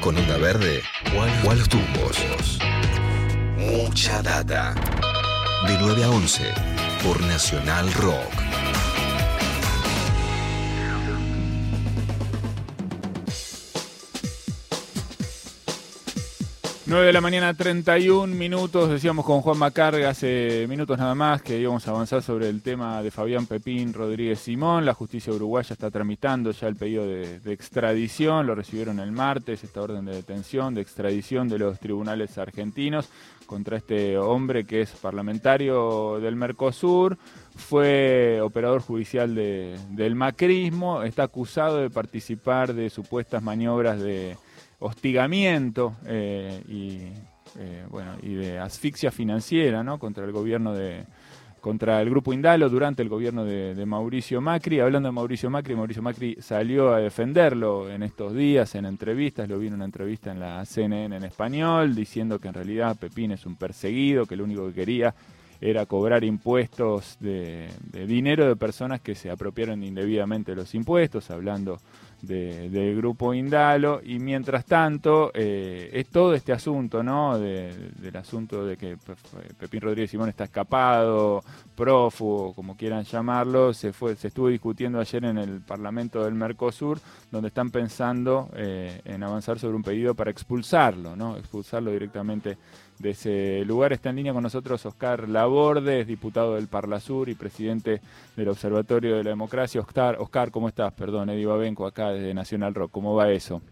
con 0.00 0.16
onda 0.16 0.38
verde 0.38 0.82
o 1.14 1.50
a 1.50 1.54
los 1.54 1.68
tumbos. 1.68 2.16
Mucha 3.56 4.22
data. 4.22 4.74
De 5.66 5.76
9 5.78 6.04
a 6.04 6.10
11 6.10 6.54
por 7.02 7.20
Nacional 7.22 7.92
Rock. 7.94 8.49
9 16.90 17.06
de 17.06 17.12
la 17.12 17.20
mañana, 17.20 17.54
31 17.54 18.34
minutos. 18.34 18.90
Decíamos 18.90 19.24
con 19.24 19.42
Juan 19.42 19.58
Macarga 19.58 20.08
hace 20.08 20.66
minutos 20.68 20.98
nada 20.98 21.14
más 21.14 21.40
que 21.40 21.56
íbamos 21.56 21.86
a 21.86 21.92
avanzar 21.92 22.20
sobre 22.20 22.48
el 22.48 22.62
tema 22.62 23.00
de 23.00 23.12
Fabián 23.12 23.46
Pepín 23.46 23.92
Rodríguez 23.92 24.40
Simón. 24.40 24.84
La 24.84 24.92
justicia 24.92 25.32
uruguaya 25.32 25.72
está 25.72 25.88
tramitando 25.92 26.50
ya 26.50 26.66
el 26.66 26.74
pedido 26.74 27.06
de, 27.06 27.52
extradición. 27.52 28.44
Lo 28.44 28.56
recibieron 28.56 28.98
el 28.98 29.12
martes, 29.12 29.62
esta 29.62 29.82
orden 29.82 30.04
de 30.04 30.16
detención, 30.16 30.74
de 30.74 30.80
extradición 30.80 31.48
de 31.48 31.60
los 31.60 31.78
tribunales 31.78 32.36
argentinos 32.38 33.08
contra 33.46 33.76
este 33.76 34.18
hombre 34.18 34.64
que 34.64 34.80
es 34.80 34.90
parlamentario 34.90 36.18
del 36.18 36.34
Mercosur. 36.34 37.18
Fue 37.54 38.40
operador 38.42 38.80
judicial 38.80 39.32
del 39.36 40.14
macrismo. 40.16 41.04
Está 41.04 41.22
acusado 41.22 41.76
de 41.76 41.88
participar 41.88 42.74
de 42.74 42.90
supuestas 42.90 43.44
maniobras 43.44 44.00
de 44.00 44.36
hostigamiento 44.80 45.94
eh, 46.06 46.62
y, 46.68 47.12
eh, 47.58 47.84
bueno, 47.88 48.16
y 48.22 48.34
de 48.34 48.58
asfixia 48.58 49.10
financiera 49.10 49.82
¿no? 49.82 49.98
contra 49.98 50.24
el 50.24 50.32
gobierno 50.32 50.74
de 50.74 51.04
contra 51.60 52.00
el 52.00 52.08
grupo 52.08 52.32
Indalo 52.32 52.70
durante 52.70 53.02
el 53.02 53.10
gobierno 53.10 53.44
de, 53.44 53.84
Mauricio 53.84 54.40
Macri. 54.40 54.80
Hablando 54.80 55.08
de 55.08 55.12
Mauricio 55.12 55.50
Macri, 55.50 55.76
Mauricio 55.76 56.02
Macri 56.02 56.36
salió 56.40 56.94
a 56.94 57.00
defenderlo 57.00 57.90
en 57.90 58.02
estos 58.02 58.34
días 58.34 58.74
en 58.74 58.86
entrevistas, 58.86 59.46
lo 59.46 59.58
vi 59.58 59.66
en 59.66 59.74
una 59.74 59.84
entrevista 59.84 60.32
en 60.32 60.40
la 60.40 60.64
CNN 60.64 61.14
en 61.14 61.24
español, 61.24 61.94
diciendo 61.94 62.38
que 62.38 62.48
en 62.48 62.54
realidad 62.54 62.96
Pepín 62.98 63.32
es 63.32 63.44
un 63.44 63.56
perseguido, 63.56 64.24
que 64.24 64.36
lo 64.36 64.44
único 64.44 64.66
que 64.68 64.72
quería 64.72 65.14
era 65.60 65.86
cobrar 65.86 66.24
impuestos 66.24 67.16
de, 67.20 67.68
de 67.92 68.06
dinero 68.06 68.46
de 68.46 68.56
personas 68.56 69.00
que 69.00 69.14
se 69.14 69.30
apropiaron 69.30 69.82
indebidamente 69.84 70.54
los 70.54 70.74
impuestos, 70.74 71.30
hablando 71.30 71.78
del 72.22 72.96
grupo 72.96 73.32
Indalo 73.32 74.00
y 74.04 74.18
mientras 74.18 74.64
tanto 74.66 75.30
eh, 75.32 75.90
es 75.92 76.08
todo 76.08 76.34
este 76.34 76.52
asunto, 76.52 77.02
¿no? 77.02 77.38
del 77.38 78.16
asunto 78.16 78.64
de 78.66 78.76
que 78.76 78.96
Pepín 79.58 79.80
Rodríguez 79.80 80.10
Simón 80.10 80.28
está 80.28 80.44
escapado, 80.44 81.42
prófugo, 81.74 82.52
como 82.52 82.76
quieran 82.76 83.04
llamarlo, 83.04 83.72
se 83.72 83.92
fue, 83.92 84.16
se 84.16 84.28
estuvo 84.28 84.48
discutiendo 84.48 85.00
ayer 85.00 85.24
en 85.24 85.38
el 85.38 85.60
Parlamento 85.60 86.22
del 86.24 86.34
Mercosur, 86.34 86.98
donde 87.30 87.48
están 87.48 87.70
pensando 87.70 88.50
eh, 88.54 89.00
en 89.04 89.22
avanzar 89.22 89.58
sobre 89.58 89.76
un 89.76 89.82
pedido 89.82 90.14
para 90.14 90.30
expulsarlo, 90.30 91.16
¿no? 91.16 91.36
Expulsarlo 91.36 91.90
directamente 91.90 92.58
de 93.00 93.10
ese 93.10 93.64
lugar. 93.64 93.92
Está 93.92 94.10
en 94.10 94.16
línea 94.16 94.32
con 94.32 94.42
nosotros 94.42 94.84
Oscar 94.86 95.28
Laborde, 95.28 96.04
diputado 96.04 96.54
del 96.54 96.68
Parlasur 96.68 97.28
y 97.28 97.34
presidente 97.34 98.00
del 98.36 98.48
Observatorio 98.48 99.16
de 99.16 99.24
la 99.24 99.30
Democracia. 99.30 99.80
Oscar, 99.80 100.16
Oscar 100.18 100.50
¿cómo 100.50 100.68
estás? 100.68 100.92
Perdón, 100.92 101.30
Eddie 101.30 101.46
Babenco 101.46 101.86
acá 101.86 102.10
desde 102.10 102.34
Nacional 102.34 102.74
Rock. 102.74 102.90
¿Cómo 102.92 103.14
va 103.14 103.30
eso? 103.30 103.62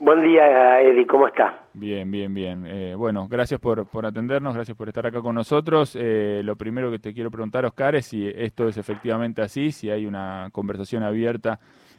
Buen 0.00 0.22
día, 0.22 0.80
Eddie, 0.80 1.06
¿cómo 1.06 1.26
está? 1.26 1.64
Bien, 1.74 2.08
bien, 2.08 2.32
bien. 2.32 2.64
Eh, 2.66 2.94
bueno, 2.96 3.26
gracias 3.28 3.58
por, 3.60 3.84
por 3.86 4.06
atendernos, 4.06 4.54
gracias 4.54 4.76
por 4.76 4.88
estar 4.88 5.04
acá 5.04 5.20
con 5.20 5.34
nosotros. 5.34 5.96
Eh, 6.00 6.40
lo 6.44 6.54
primero 6.56 6.90
que 6.90 7.00
te 7.00 7.12
quiero 7.12 7.32
preguntar, 7.32 7.64
Oscar, 7.66 7.96
es 7.96 8.06
si 8.06 8.28
esto 8.28 8.68
es 8.68 8.76
efectivamente 8.76 9.42
así, 9.42 9.72
si 9.72 9.90
hay 9.90 10.06
una 10.06 10.48
conversación 10.52 11.02
abierta 11.02 11.58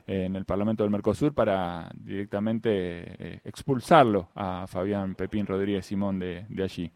en 0.10 0.36
el 0.36 0.44
Parlamento 0.44 0.82
del 0.82 0.92
Mercosur 0.92 1.36
para 1.36 1.88
directamente 1.94 2.70
eh, 2.72 3.40
expulsarlo 3.46 4.30
a 4.34 4.66
Fabián 4.66 5.14
Pepín 5.14 5.46
Rodríguez 5.46 5.86
Simón 5.86 6.18
de, 6.18 6.46
allí. 6.64 6.92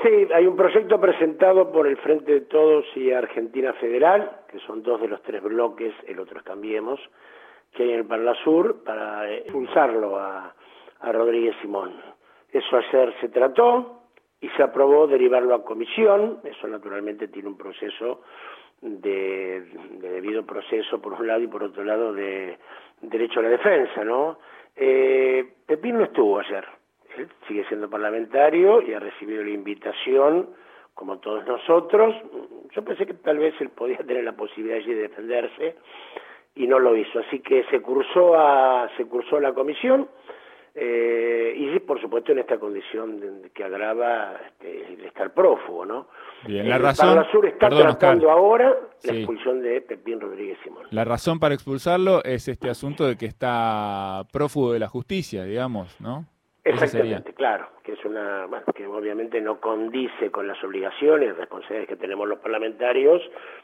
Sí, 0.00 0.28
hay 0.32 0.46
un 0.46 0.54
proyecto 0.54 1.00
presentado 1.00 1.72
por 1.72 1.88
el 1.88 1.96
Frente 1.96 2.32
de 2.32 2.40
Todos 2.42 2.84
y 2.94 3.10
Argentina 3.10 3.72
Federal, 3.72 4.42
que 4.52 4.60
son 4.60 4.84
dos 4.84 5.00
de 5.00 5.08
los 5.08 5.20
tres 5.22 5.42
bloques, 5.42 5.92
el 6.06 6.20
otro 6.20 6.38
es 6.38 6.44
Cambiemos, 6.44 7.00
que 7.72 7.82
hay 7.82 7.90
en 7.90 7.98
el 7.98 8.06
Parlasur 8.06 8.84
para 8.84 9.28
expulsarlo 9.32 10.16
a, 10.16 10.54
a 11.00 11.12
Rodríguez 11.12 11.56
Simón. 11.60 11.92
Eso 12.52 12.76
ayer 12.76 13.14
se 13.20 13.30
trató 13.30 14.04
y 14.40 14.48
se 14.50 14.62
aprobó 14.62 15.08
derivarlo 15.08 15.56
a 15.56 15.64
comisión, 15.64 16.38
eso 16.44 16.68
naturalmente 16.68 17.26
tiene 17.26 17.48
un 17.48 17.58
proceso 17.58 18.22
de, 18.80 19.62
debido 20.00 20.46
proceso 20.46 21.00
por 21.00 21.14
un 21.14 21.26
lado 21.26 21.40
y 21.40 21.48
por 21.48 21.62
otro 21.62 21.84
lado 21.84 22.12
de 22.12 22.58
derecho 23.02 23.40
a 23.40 23.44
la 23.44 23.50
defensa, 23.50 24.04
¿no? 24.04 24.38
Eh, 24.76 25.44
Pepín 25.66 25.98
no 25.98 26.04
estuvo 26.04 26.38
ayer, 26.38 26.64
él 27.16 27.28
sigue 27.46 27.64
siendo 27.66 27.90
parlamentario 27.90 28.80
y 28.82 28.94
ha 28.94 29.00
recibido 29.00 29.42
la 29.42 29.50
invitación, 29.50 30.50
como 30.94 31.18
todos 31.18 31.46
nosotros. 31.46 32.14
Yo 32.72 32.84
pensé 32.84 33.06
que 33.06 33.14
tal 33.14 33.38
vez 33.38 33.54
él 33.60 33.70
podía 33.70 33.98
tener 33.98 34.24
la 34.24 34.32
posibilidad 34.32 34.78
allí 34.78 34.94
de 34.94 35.02
defenderse 35.02 35.76
y 36.54 36.66
no 36.66 36.78
lo 36.78 36.96
hizo, 36.96 37.20
así 37.20 37.40
que 37.40 37.64
se 37.64 37.80
cursó 37.80 38.36
a 38.36 38.88
se 38.96 39.04
cursó 39.06 39.40
la 39.40 39.52
comisión 39.52 40.08
eh, 40.80 41.54
y 41.56 41.78
por 41.80 42.00
supuesto 42.00 42.32
en 42.32 42.38
esta 42.38 42.58
condición 42.58 43.20
que 43.52 43.64
agrava 43.64 44.36
este, 44.46 44.94
el 44.94 45.04
estar 45.06 45.34
prófugo, 45.34 45.84
¿no? 45.84 46.06
Bien, 46.46 46.68
la 46.68 46.76
eh, 46.76 46.78
razón. 46.78 47.26
Sur 47.32 47.46
está 47.46 47.68
tratando 47.68 48.30
ahora 48.30 48.76
la 49.02 49.12
expulsión 49.12 49.60
de 49.60 49.80
Pepín 49.80 50.20
Rodríguez 50.20 50.56
Simón. 50.62 50.84
La 50.90 51.04
razón 51.04 51.40
para 51.40 51.54
expulsarlo 51.54 52.22
es 52.22 52.46
este 52.46 52.70
asunto 52.70 53.06
de 53.06 53.16
que 53.16 53.26
está 53.26 54.24
prófugo 54.32 54.72
de 54.72 54.78
la 54.78 54.88
justicia, 54.88 55.44
digamos, 55.44 56.00
¿no? 56.00 56.26
Exactamente, 56.68 57.32
claro, 57.32 57.68
que 57.82 57.92
es 57.92 58.04
una, 58.04 58.46
bueno, 58.46 58.64
que 58.74 58.86
obviamente 58.86 59.40
no 59.40 59.60
condice 59.60 60.30
con 60.30 60.46
las 60.46 60.62
obligaciones, 60.62 61.36
responsabilidades 61.36 61.88
que 61.88 61.96
tenemos 61.96 62.28
los 62.28 62.38
parlamentarios 62.38 63.22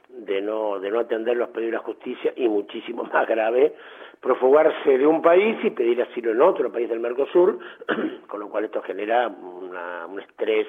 de 0.09 0.41
no, 0.41 0.79
de 0.81 0.91
no 0.91 1.01
atender 1.01 1.37
los 1.37 1.51
pedidos 1.51 1.73
de 1.73 1.77
la 1.79 1.85
justicia 1.85 2.33
y 2.37 2.49
muchísimo 2.49 3.05
más 3.13 3.27
grave, 3.29 3.75
profugarse 4.21 4.99
de 4.99 5.07
un 5.07 5.21
país 5.21 5.59
y 5.63 5.71
pedir 5.71 6.01
asilo 6.03 6.33
en 6.33 6.41
otro 6.41 6.73
país 6.73 6.89
del 6.89 7.01
Mercosur, 7.01 7.59
con 8.27 8.41
lo 8.41 8.49
cual 8.49 8.65
esto 8.65 8.83
genera 8.83 9.29
un 9.29 10.21
estrés 10.21 10.67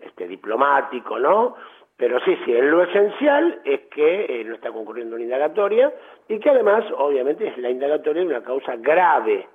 este, 0.00 0.28
diplomático, 0.28 1.18
¿no? 1.18 1.56
Pero 1.96 2.20
sí, 2.20 2.36
sí, 2.44 2.52
lo 2.52 2.82
esencial 2.82 3.60
es 3.64 3.80
que 3.86 4.26
eh, 4.28 4.44
no 4.44 4.54
está 4.54 4.70
concurriendo 4.70 5.16
una 5.16 5.24
indagatoria 5.24 5.92
y 6.28 6.38
que 6.38 6.50
además, 6.50 6.84
obviamente, 6.98 7.48
es 7.48 7.56
la 7.56 7.70
indagatoria 7.70 8.20
de 8.20 8.28
una 8.28 8.42
causa 8.42 8.76
grave, 8.76 9.48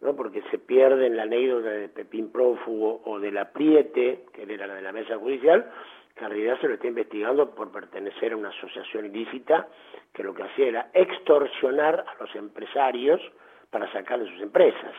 ¿no? 0.00 0.14
Porque 0.14 0.42
se 0.50 0.58
pierde 0.58 1.06
en 1.06 1.16
la 1.16 1.24
anécdota 1.24 1.70
de 1.70 1.88
Pepín 1.88 2.30
Prófugo 2.30 3.02
o 3.04 3.18
de 3.18 3.32
la 3.32 3.52
Priete, 3.52 4.24
que 4.32 4.42
era 4.42 4.66
la 4.66 4.74
de 4.74 4.82
la 4.82 4.92
mesa 4.92 5.18
judicial, 5.18 5.70
que 6.14 6.24
en 6.24 6.30
realidad 6.30 6.60
se 6.60 6.68
lo 6.68 6.74
está 6.74 6.86
investigando 6.86 7.54
por 7.54 7.70
pertenecer 7.70 8.32
a 8.32 8.36
una 8.36 8.48
asociación 8.48 9.06
ilícita 9.06 9.68
que 10.12 10.22
lo 10.22 10.34
que 10.34 10.42
hacía 10.42 10.66
era 10.66 10.90
extorsionar 10.92 12.04
a 12.06 12.22
los 12.22 12.34
empresarios 12.34 13.20
para 13.70 13.90
sacar 13.92 14.18
de 14.20 14.30
sus 14.30 14.40
empresas. 14.40 14.94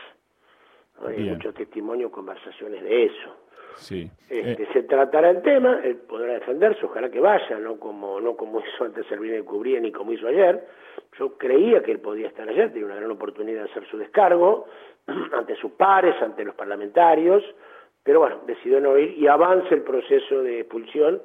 Hay 1.06 1.30
muchos 1.30 1.54
testimonios, 1.54 2.10
conversaciones 2.10 2.82
de 2.82 3.04
eso. 3.06 3.36
Sí. 3.76 4.10
Este, 4.28 4.66
Se 4.72 4.82
tratará 4.84 5.30
el 5.30 5.42
tema, 5.42 5.80
él 5.82 5.96
podrá 5.96 6.34
defenderse, 6.34 6.84
ojalá 6.84 7.10
que 7.10 7.20
vaya, 7.20 7.58
no 7.58 7.78
como 7.78 8.20
no 8.20 8.36
como 8.36 8.60
hizo 8.60 8.84
antes 8.84 9.06
Servini 9.06 9.34
de 9.34 9.44
Cubría 9.44 9.80
ni 9.80 9.90
como 9.92 10.12
hizo 10.12 10.28
ayer. 10.28 10.66
Yo 11.18 11.36
creía 11.36 11.82
que 11.82 11.92
él 11.92 12.00
podía 12.00 12.28
estar 12.28 12.48
ayer, 12.48 12.70
tenía 12.70 12.86
una 12.86 12.96
gran 12.96 13.10
oportunidad 13.10 13.64
de 13.64 13.70
hacer 13.70 13.86
su 13.90 13.98
descargo 13.98 14.66
ante 15.32 15.56
sus 15.56 15.72
pares, 15.72 16.14
ante 16.22 16.44
los 16.44 16.54
parlamentarios, 16.54 17.42
pero 18.02 18.20
bueno, 18.20 18.40
decidió 18.46 18.80
no 18.80 18.96
ir 18.98 19.18
y 19.18 19.26
avanza 19.26 19.74
el 19.74 19.82
proceso 19.82 20.42
de 20.42 20.60
expulsión 20.60 21.20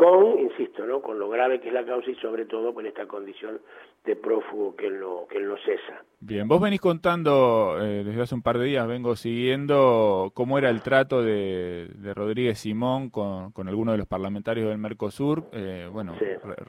con, 0.00 0.38
insisto, 0.38 0.86
¿no? 0.86 1.02
con 1.02 1.18
lo 1.18 1.28
grave 1.28 1.60
que 1.60 1.68
es 1.68 1.74
la 1.74 1.84
causa 1.84 2.10
y 2.10 2.14
sobre 2.14 2.46
todo 2.46 2.72
con 2.72 2.86
esta 2.86 3.06
condición 3.06 3.60
de 4.02 4.16
prófugo 4.16 4.74
que 4.74 4.86
él 4.86 4.98
no, 4.98 5.26
que 5.28 5.36
él 5.36 5.46
no 5.46 5.58
cesa. 5.58 6.02
Bien, 6.20 6.48
vos 6.48 6.58
venís 6.58 6.80
contando, 6.80 7.76
eh, 7.78 8.02
desde 8.02 8.22
hace 8.22 8.34
un 8.34 8.40
par 8.40 8.56
de 8.56 8.64
días 8.64 8.88
vengo 8.88 9.14
siguiendo 9.14 10.30
cómo 10.32 10.56
era 10.56 10.70
el 10.70 10.80
trato 10.80 11.22
de, 11.22 11.90
de 11.96 12.14
Rodríguez 12.14 12.58
Simón 12.58 13.10
con, 13.10 13.52
con 13.52 13.68
algunos 13.68 13.92
de 13.92 13.98
los 13.98 14.06
parlamentarios 14.06 14.70
del 14.70 14.78
Mercosur, 14.78 15.44
eh, 15.52 15.86
bueno, 15.92 16.16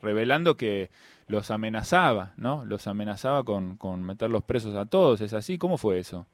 revelando 0.01 0.57
que 0.57 0.89
los 1.27 1.51
amenazaba, 1.51 2.33
¿no? 2.35 2.65
Los 2.65 2.85
amenazaba 2.87 3.45
con, 3.45 3.77
con 3.77 4.03
meter 4.03 4.29
los 4.29 4.43
presos 4.43 4.75
a 4.75 4.87
todos, 4.87 5.21
¿es 5.21 5.33
así? 5.33 5.57
¿Cómo 5.57 5.77
fue 5.77 5.99
eso? 5.99 6.27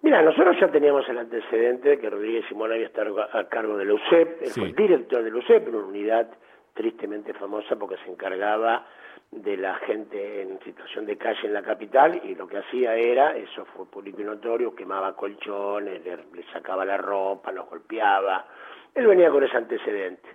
Mira, 0.00 0.22
nosotros 0.22 0.56
ya 0.60 0.68
teníamos 0.68 1.08
el 1.08 1.18
antecedente 1.18 1.88
de 1.88 1.98
que 1.98 2.08
Rodríguez 2.08 2.44
Simón 2.48 2.72
había 2.72 2.86
estado 2.86 3.20
a 3.20 3.48
cargo 3.48 3.76
de 3.76 3.84
la 3.84 3.94
UCEP, 3.94 4.42
él 4.42 4.50
fue 4.50 4.72
director 4.72 5.22
de 5.22 5.30
la 5.30 5.38
UCEP, 5.38 5.68
una 5.68 5.78
unidad 5.78 6.28
tristemente 6.72 7.34
famosa 7.34 7.74
porque 7.76 7.96
se 8.04 8.10
encargaba 8.10 8.86
de 9.30 9.56
la 9.56 9.74
gente 9.74 10.42
en 10.42 10.58
situación 10.60 11.04
de 11.04 11.18
calle 11.18 11.40
en 11.44 11.52
la 11.52 11.62
capital 11.62 12.20
y 12.24 12.34
lo 12.34 12.46
que 12.46 12.58
hacía 12.58 12.94
era, 12.94 13.36
eso 13.36 13.64
fue 13.76 13.86
público 13.86 14.20
y 14.22 14.24
notorio, 14.24 14.74
quemaba 14.74 15.14
colchones, 15.14 16.02
le, 16.04 16.42
sacaba 16.52 16.84
la 16.84 16.96
ropa, 16.96 17.52
los 17.52 17.68
golpeaba. 17.68 18.46
Él 18.94 19.06
venía 19.06 19.30
con 19.30 19.42
ese 19.42 19.56
antecedente. 19.56 20.28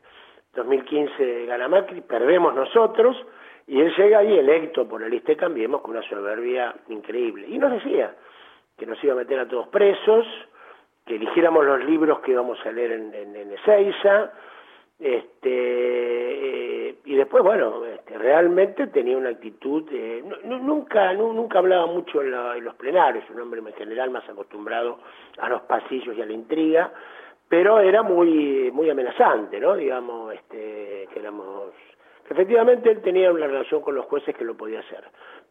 2015 0.53 1.45
gana 1.45 1.67
Macri, 1.67 2.01
perdemos 2.01 2.53
nosotros 2.53 3.17
y 3.65 3.79
él 3.79 3.91
llega 3.95 4.19
ahí 4.19 4.37
electo 4.37 4.87
por 4.87 5.01
el 5.01 5.09
lista 5.09 5.35
Cambiemos 5.35 5.81
con 5.81 5.91
una 5.91 6.07
soberbia 6.07 6.75
increíble. 6.89 7.47
Y 7.47 7.57
nos 7.57 7.71
decía, 7.71 8.13
que 8.83 8.89
nos 8.89 9.01
iba 9.01 9.13
a 9.13 9.15
meter 9.15 9.39
a 9.39 9.47
todos 9.47 9.69
presos, 9.69 10.25
que 11.05 11.15
eligiéramos 11.15 11.65
los 11.65 11.85
libros 11.85 12.19
que 12.19 12.31
íbamos 12.31 12.59
a 12.65 12.71
leer 12.73 12.91
en, 12.91 13.13
en, 13.13 13.53
Ezeiza, 13.53 14.33
este, 14.99 16.89
eh, 16.89 16.95
y 17.05 17.15
después, 17.15 17.43
bueno, 17.43 17.85
este, 17.85 18.17
realmente 18.17 18.87
tenía 18.87 19.15
una 19.15 19.29
actitud, 19.29 19.87
eh, 19.89 20.21
nunca, 20.43 21.13
nunca 21.13 21.59
hablaba 21.59 21.85
mucho 21.85 22.21
en, 22.21 22.31
los 22.61 22.75
plenarios, 22.75 23.23
un 23.29 23.39
hombre 23.39 23.61
en 23.61 23.73
general 23.73 24.09
más 24.09 24.27
acostumbrado 24.27 24.99
a 25.37 25.47
los 25.47 25.61
pasillos 25.61 26.17
y 26.17 26.21
a 26.21 26.25
la 26.25 26.33
intriga, 26.33 26.91
pero 27.47 27.79
era 27.79 28.03
muy, 28.03 28.69
muy 28.73 28.89
amenazante, 28.89 29.61
¿no? 29.61 29.77
Digamos, 29.77 30.33
este, 30.33 31.07
que 31.13 31.19
éramos, 31.19 31.71
efectivamente 32.29 32.91
él 32.91 33.01
tenía 33.01 33.31
una 33.31 33.47
relación 33.47 33.81
con 33.81 33.95
los 33.95 34.05
jueces 34.07 34.35
que 34.35 34.43
lo 34.43 34.57
podía 34.57 34.81
hacer. 34.81 35.05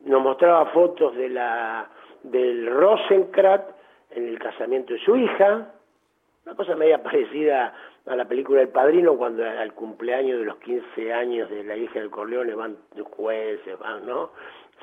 Nos 0.04 0.22
mostraba 0.22 0.66
fotos 0.66 1.16
de 1.16 1.30
la, 1.30 1.88
del 2.22 2.66
Rosenkrat, 2.66 3.68
en 4.10 4.28
el 4.28 4.38
casamiento 4.38 4.92
de 4.92 5.00
su 5.00 5.16
hija, 5.16 5.72
una 6.44 6.54
cosa 6.56 6.74
media 6.74 7.02
parecida 7.02 7.74
a 8.06 8.16
la 8.16 8.24
película 8.26 8.60
El 8.60 8.68
Padrino, 8.68 9.16
cuando 9.16 9.44
al 9.44 9.72
cumpleaños 9.74 10.40
de 10.40 10.44
los 10.44 10.56
15 10.56 11.12
años 11.12 11.48
de 11.50 11.64
la 11.64 11.76
hija 11.76 12.00
del 12.00 12.10
Corleone 12.10 12.54
van 12.54 12.76
jueces, 13.16 13.78
van, 13.78 14.06
¿no? 14.06 14.30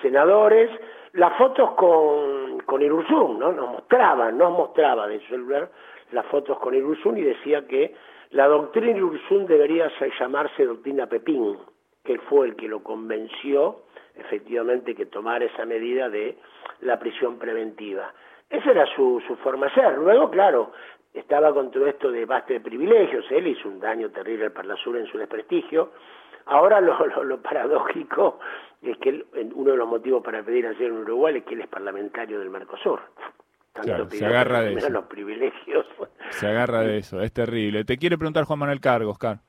Senadores, 0.01 0.69
las 1.13 1.37
fotos 1.37 1.71
con, 1.71 2.59
con 2.61 2.81
Irurzún, 2.81 3.39
¿no? 3.39 3.51
Nos 3.51 3.69
mostraban, 3.69 4.37
nos 4.37 4.51
mostraba 4.51 5.07
de 5.07 5.19
celular 5.27 5.69
las 6.11 6.25
fotos 6.27 6.57
con 6.59 6.73
Irurzún 6.73 7.17
y 7.17 7.21
decía 7.21 7.67
que 7.67 7.93
la 8.31 8.47
doctrina 8.47 8.91
Irurzún 8.91 9.45
debería 9.45 9.91
llamarse 10.19 10.65
doctrina 10.65 11.07
Pepín, 11.07 11.57
que 12.03 12.19
fue 12.19 12.47
el 12.47 12.55
que 12.55 12.67
lo 12.67 12.81
convenció 12.81 13.81
efectivamente 14.21 14.95
que 14.95 15.05
tomara 15.05 15.45
esa 15.45 15.65
medida 15.65 16.09
de 16.09 16.37
la 16.81 16.99
prisión 16.99 17.37
preventiva. 17.37 18.13
Esa 18.49 18.71
era 18.71 18.85
su, 18.95 19.21
su 19.27 19.35
forma 19.37 19.67
de 19.67 19.73
ser. 19.73 19.97
Luego, 19.97 20.29
claro, 20.29 20.71
estaba 21.13 21.53
con 21.53 21.71
todo 21.71 21.87
esto 21.87 22.11
de 22.11 22.25
basta 22.25 22.53
de 22.53 22.59
privilegios, 22.59 23.25
él 23.31 23.47
hizo 23.47 23.67
un 23.67 23.79
daño 23.79 24.09
terrible 24.09 24.45
al 24.45 24.51
Parlasur 24.51 24.97
en 24.97 25.07
su 25.07 25.17
desprestigio. 25.17 25.91
Ahora 26.45 26.81
lo, 26.81 27.05
lo, 27.23 27.41
paradójico 27.41 28.39
es 28.81 28.97
que 28.97 29.25
uno 29.53 29.71
de 29.71 29.77
los 29.77 29.87
motivos 29.87 30.23
para 30.23 30.41
pedir 30.41 30.65
a 30.65 30.71
en 30.71 30.93
Uruguay 30.93 31.37
es 31.37 31.43
que 31.43 31.53
él 31.53 31.61
es 31.61 31.67
parlamentario 31.67 32.39
del 32.39 32.49
Mercosur. 32.49 33.01
se 34.09 34.25
agarra 34.25 34.61
de 34.61 34.73
eso. 34.73 34.89
los 34.89 35.05
privilegios. 35.05 35.85
Se 36.31 36.47
agarra 36.47 36.81
de 36.81 36.97
eso, 36.99 37.21
es 37.21 37.31
terrible. 37.33 37.83
Te 37.85 37.97
quiere 37.97 38.17
preguntar 38.17 38.45
Juan 38.45 38.59
Manuel 38.59 38.79
Cargo, 38.79 39.11
Oscar. 39.11 39.39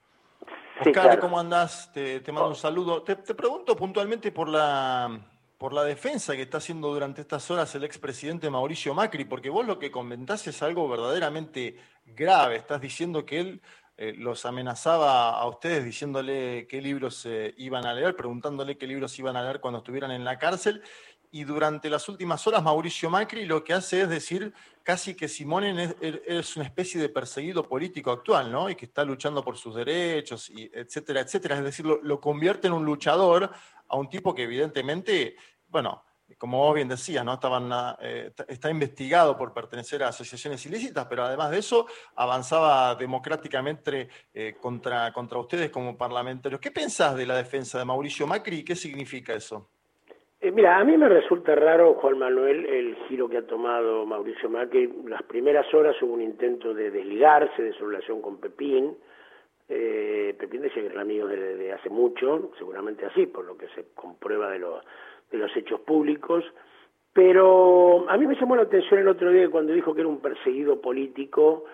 Oscar, 0.81 1.19
¿cómo 1.19 1.39
andás? 1.39 1.93
Te, 1.93 2.21
te 2.21 2.33
mando 2.33 2.49
un 2.49 2.57
saludo. 2.57 3.03
te 3.03 3.17
pregunto 3.17 3.77
puntualmente 3.77 4.33
por 4.33 4.49
la 4.49 5.21
por 5.61 5.75
la 5.75 5.85
defensa 5.85 6.35
que 6.35 6.41
está 6.41 6.57
haciendo 6.57 6.89
durante 6.91 7.21
estas 7.21 7.51
horas 7.51 7.75
el 7.75 7.85
expresidente 7.85 8.49
Mauricio 8.49 8.95
Macri, 8.95 9.27
porque 9.27 9.51
vos 9.51 9.67
lo 9.67 9.79
que 9.79 9.91
comentás 9.91 10.47
es 10.47 10.63
algo 10.63 10.89
verdaderamente 10.89 11.77
grave. 12.07 12.57
Estás 12.57 12.81
diciendo 12.81 13.27
que 13.27 13.41
él 13.41 13.63
eh, 13.99 14.15
los 14.17 14.47
amenazaba 14.47 15.39
a 15.39 15.47
ustedes 15.47 15.85
diciéndole 15.85 16.67
qué 16.67 16.81
libros 16.81 17.27
eh, 17.27 17.53
iban 17.59 17.85
a 17.85 17.93
leer, 17.93 18.17
preguntándole 18.17 18.79
qué 18.79 18.87
libros 18.87 19.19
iban 19.19 19.37
a 19.37 19.43
leer 19.43 19.61
cuando 19.61 19.81
estuvieran 19.81 20.13
en 20.13 20.25
la 20.25 20.39
cárcel. 20.39 20.83
Y 21.31 21.45
durante 21.45 21.89
las 21.89 22.09
últimas 22.09 22.45
horas, 22.47 22.63
Mauricio 22.63 23.09
Macri 23.09 23.47
lo 23.47 23.63
que 23.63 23.73
hace 23.73 24.03
es 24.03 24.09
decir 24.09 24.53
casi 24.83 25.15
que 25.15 25.29
Simonen 25.29 25.95
es, 26.01 26.57
una 26.57 26.65
especie 26.65 27.01
de 27.01 27.09
perseguido 27.09 27.69
político 27.69 28.11
actual, 28.11 28.51
¿no? 28.51 28.69
Y 28.69 28.75
que 28.75 28.87
está 28.87 29.05
luchando 29.05 29.45
por 29.45 29.57
sus 29.57 29.75
derechos, 29.77 30.51
y 30.51 30.71
etcétera, 30.75 31.21
etcétera. 31.21 31.59
Es 31.59 31.65
decir, 31.65 31.87
lo 31.87 32.21
convierte 32.21 32.67
en 32.67 32.73
un 32.73 32.85
luchador 32.85 33.51
a 33.89 33.97
un 33.97 34.09
tipo 34.09 34.35
que 34.35 34.43
evidentemente, 34.43 35.37
bueno, 35.69 36.03
como 36.39 36.59
vos 36.59 36.75
bien 36.75 36.89
decías, 36.89 37.25
¿no? 37.25 37.35
Estaban, 37.35 37.97
eh, 38.01 38.33
está 38.49 38.71
investigado 38.71 39.37
por 39.37 39.53
pertenecer 39.53 40.03
a 40.03 40.09
asociaciones 40.09 40.65
ilícitas, 40.67 41.07
pero 41.07 41.25
además 41.25 41.51
de 41.51 41.59
eso 41.59 41.87
avanzaba 42.17 42.95
democráticamente 42.95 44.09
eh, 44.33 44.57
contra, 44.61 45.13
contra 45.13 45.39
ustedes 45.39 45.71
como 45.71 45.97
parlamentarios. 45.97 46.61
¿Qué 46.61 46.71
pensás 46.71 47.17
de 47.17 47.27
la 47.27 47.37
defensa 47.37 47.79
de 47.79 47.85
Mauricio 47.85 48.27
Macri 48.27 48.59
y 48.59 48.65
qué 48.65 48.77
significa 48.77 49.35
eso? 49.35 49.71
Eh, 50.43 50.51
mira, 50.53 50.79
a 50.79 50.85
mí 50.85 50.97
me 50.97 51.09
resulta 51.09 51.55
raro, 51.55 51.95
Juan 51.95 52.19
Manuel, 52.19 52.65
el 52.65 52.97
giro 53.09 53.29
que 53.29 53.37
ha 53.37 53.47
tomado 53.47 54.07
Mauricio 54.07 54.49
Macri. 54.49 54.91
Las 55.07 55.23
primeras 55.25 55.73
horas 55.75 56.01
hubo 56.01 56.15
un 56.15 56.23
intento 56.23 56.73
de 56.73 56.91
desligarse 56.91 57.63
de 57.63 57.75
su 57.75 57.87
relación 57.87 58.23
con 58.23 58.39
Pepín, 58.39 58.97
eh, 59.69 60.35
Pepín 60.37 60.63
decía 60.63 60.83
que 60.83 60.89
era 60.89 61.03
amigo 61.03 61.29
de, 61.29 61.73
hace 61.73 61.91
mucho, 61.91 62.51
seguramente 62.59 63.07
así, 63.07 63.27
por 63.27 63.45
lo 63.45 63.57
que 63.57 63.69
se 63.69 63.85
comprueba 63.95 64.51
de, 64.51 64.59
de 64.59 65.39
los 65.39 65.57
hechos 65.57 65.81
públicos, 65.81 66.45
pero 67.13 68.09
a 68.09 68.17
mí 68.17 68.27
me 68.27 68.35
llamó 68.35 68.57
la 68.57 68.63
atención 68.63 68.99
el 68.99 69.09
otro 69.09 69.31
día 69.31 69.49
cuando 69.49 69.73
dijo 69.73 69.95
que 69.95 70.01
era 70.01 70.09
un 70.09 70.21
perseguido 70.21 70.81
político, 70.81 71.67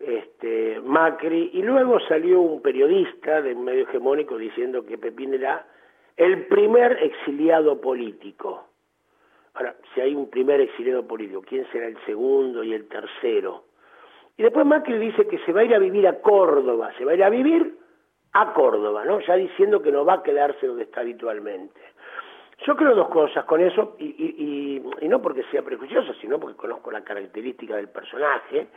este, 0.00 0.80
Macri, 0.80 1.50
y 1.52 1.62
luego 1.62 2.00
salió 2.08 2.40
un 2.40 2.60
periodista 2.60 3.40
de 3.40 3.54
un 3.54 3.64
medio 3.64 3.82
hegemónico 3.82 4.36
diciendo 4.36 4.84
que 4.84 4.98
Pepín 4.98 5.34
era 5.34 5.64
el 6.16 6.46
primer 6.46 7.02
exiliado 7.02 7.80
político. 7.80 8.68
Ahora, 9.54 9.76
si 9.94 10.00
hay 10.00 10.14
un 10.14 10.30
primer 10.30 10.60
exiliado 10.60 11.06
político, 11.06 11.42
¿quién 11.42 11.66
será 11.70 11.86
el 11.86 11.98
segundo 12.04 12.62
y 12.64 12.74
el 12.74 12.88
tercero? 12.88 13.64
Y 14.36 14.42
después 14.42 14.66
Macri 14.66 14.98
dice 14.98 15.26
que 15.28 15.38
se 15.38 15.52
va 15.52 15.60
a 15.60 15.64
ir 15.64 15.74
a 15.74 15.78
vivir 15.78 16.06
a 16.08 16.20
Córdoba, 16.20 16.92
se 16.98 17.04
va 17.04 17.12
a 17.12 17.14
ir 17.14 17.22
a 17.22 17.30
vivir 17.30 17.78
a 18.32 18.52
Córdoba, 18.52 19.04
¿no? 19.04 19.20
Ya 19.20 19.36
diciendo 19.36 19.80
que 19.80 19.92
no 19.92 20.04
va 20.04 20.14
a 20.14 20.22
quedarse 20.22 20.66
donde 20.66 20.84
está 20.84 21.00
habitualmente. 21.02 21.80
Yo 22.66 22.76
creo 22.76 22.94
dos 22.94 23.08
cosas 23.08 23.44
con 23.44 23.60
eso, 23.60 23.96
y, 23.98 24.80
no 25.02 25.20
porque 25.20 25.44
sea 25.50 25.62
prejuicioso, 25.62 26.14
sino 26.14 26.40
porque 26.40 26.56
conozco 26.56 26.90
la 26.90 27.02
característica 27.02 27.76
del 27.76 27.88
personaje. 27.88 28.68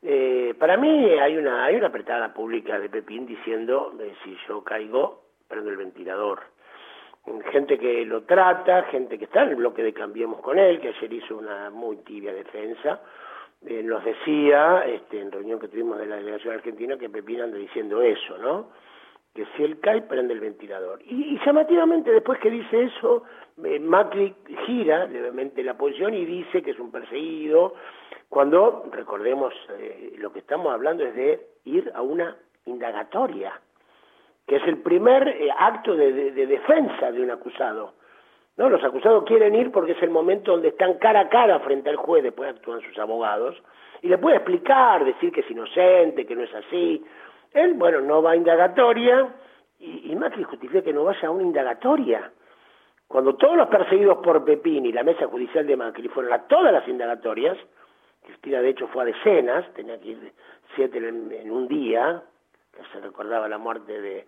Eh, 0.00 0.54
para 0.58 0.76
mí 0.76 1.10
hay 1.10 1.36
una, 1.36 1.64
hay 1.64 1.76
una 1.76 1.88
apretada 1.88 2.32
pública 2.32 2.78
de 2.78 2.88
Pepín 2.88 3.26
diciendo, 3.26 3.92
eh, 4.00 4.14
si 4.22 4.36
yo 4.46 4.62
caigo, 4.62 5.22
prendo 5.48 5.70
el 5.70 5.76
ventilador. 5.76 6.40
Gente 7.52 7.78
que 7.78 8.04
lo 8.04 8.22
trata, 8.22 8.84
gente 8.84 9.16
que 9.16 9.26
está 9.26 9.42
en 9.42 9.50
el 9.50 9.56
bloque 9.56 9.82
de 9.82 9.92
Cambiemos 9.92 10.40
con 10.40 10.58
él, 10.58 10.80
que 10.80 10.88
ayer 10.88 11.12
hizo 11.12 11.36
una 11.36 11.70
muy 11.70 11.98
tibia 11.98 12.32
defensa, 12.32 13.00
eh, 13.64 13.82
nos 13.82 14.04
decía, 14.04 14.84
este, 14.86 15.20
en 15.20 15.30
reunión 15.30 15.60
que 15.60 15.68
tuvimos 15.68 15.98
de 15.98 16.06
la 16.06 16.16
delegación 16.16 16.54
argentina, 16.54 16.96
que 16.96 17.08
Pepín 17.08 17.40
anda 17.40 17.56
diciendo 17.56 18.02
eso, 18.02 18.36
¿no? 18.38 18.70
Que 19.32 19.46
si 19.56 19.62
él 19.62 19.78
cae, 19.78 20.02
prende 20.02 20.34
el 20.34 20.40
ventilador. 20.40 21.00
Y, 21.04 21.38
llamativamente, 21.46 22.10
después 22.10 22.40
que 22.40 22.50
dice 22.50 22.82
eso, 22.82 23.22
eh, 23.62 23.78
Macri 23.78 24.34
gira 24.66 25.06
levemente 25.06 25.62
la 25.62 25.74
posición 25.78 26.14
y 26.14 26.24
dice 26.24 26.60
que 26.60 26.72
es 26.72 26.78
un 26.80 26.90
perseguido, 26.90 27.74
cuando, 28.28 28.88
recordemos, 28.90 29.54
eh, 29.78 30.14
lo 30.18 30.32
que 30.32 30.40
estamos 30.40 30.72
hablando 30.72 31.04
es 31.04 31.14
de 31.14 31.46
ir 31.64 31.92
a 31.94 32.02
una 32.02 32.36
indagatoria, 32.64 33.60
que 34.46 34.56
es 34.56 34.66
el 34.66 34.78
primer 34.78 35.28
eh, 35.28 35.48
acto 35.56 35.94
de 35.94 36.46
defensa 36.46 37.12
de 37.12 37.22
un 37.22 37.30
acusado. 37.30 37.94
¿no? 38.56 38.68
Los 38.68 38.82
acusados 38.84 39.24
quieren 39.24 39.54
ir 39.54 39.70
porque 39.70 39.92
es 39.92 40.02
el 40.02 40.10
momento 40.10 40.52
donde 40.52 40.68
están 40.68 40.94
cara 40.94 41.20
a 41.20 41.28
cara 41.28 41.60
frente 41.60 41.90
al 41.90 41.96
juez, 41.96 42.22
después 42.22 42.50
actúan 42.50 42.80
sus 42.82 42.98
abogados, 42.98 43.56
y 44.02 44.08
le 44.08 44.18
puede 44.18 44.36
explicar, 44.36 45.04
decir 45.04 45.32
que 45.32 45.40
es 45.40 45.50
inocente, 45.50 46.26
que 46.26 46.34
no 46.34 46.42
es 46.42 46.54
así. 46.54 47.02
Él, 47.52 47.74
bueno, 47.74 48.00
no 48.00 48.22
va 48.22 48.32
a 48.32 48.36
indagatoria, 48.36 49.28
y, 49.78 50.12
y 50.12 50.16
Macri 50.16 50.42
justifica 50.42 50.82
que 50.82 50.92
no 50.92 51.04
vaya 51.04 51.28
a 51.28 51.30
una 51.30 51.42
indagatoria. 51.42 52.30
Cuando 53.06 53.34
todos 53.36 53.56
los 53.56 53.68
perseguidos 53.68 54.18
por 54.18 54.44
Pepín 54.44 54.86
y 54.86 54.92
la 54.92 55.02
mesa 55.02 55.26
judicial 55.26 55.66
de 55.66 55.76
Macri 55.76 56.08
fueron 56.08 56.32
a 56.32 56.46
todas 56.46 56.72
las 56.72 56.86
indagatorias, 56.88 57.58
Cristina 58.24 58.62
de 58.62 58.70
hecho 58.70 58.86
fue 58.88 59.02
a 59.02 59.06
decenas, 59.06 59.72
tenía 59.74 60.00
que 60.00 60.08
ir 60.10 60.32
siete 60.74 60.98
en, 60.98 61.50
un 61.50 61.68
día, 61.68 62.22
se 62.92 63.00
recordaba 63.00 63.48
la 63.48 63.58
muerte 63.58 64.00
de, 64.00 64.26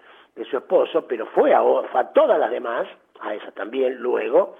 su 0.51 0.57
esposo, 0.57 1.07
pero 1.07 1.27
fue 1.27 1.55
a, 1.55 1.63
todas 2.13 2.39
las 2.39 2.51
demás, 2.51 2.87
a 3.21 3.35
esa 3.35 3.53
también 3.53 3.97
luego, 3.97 4.57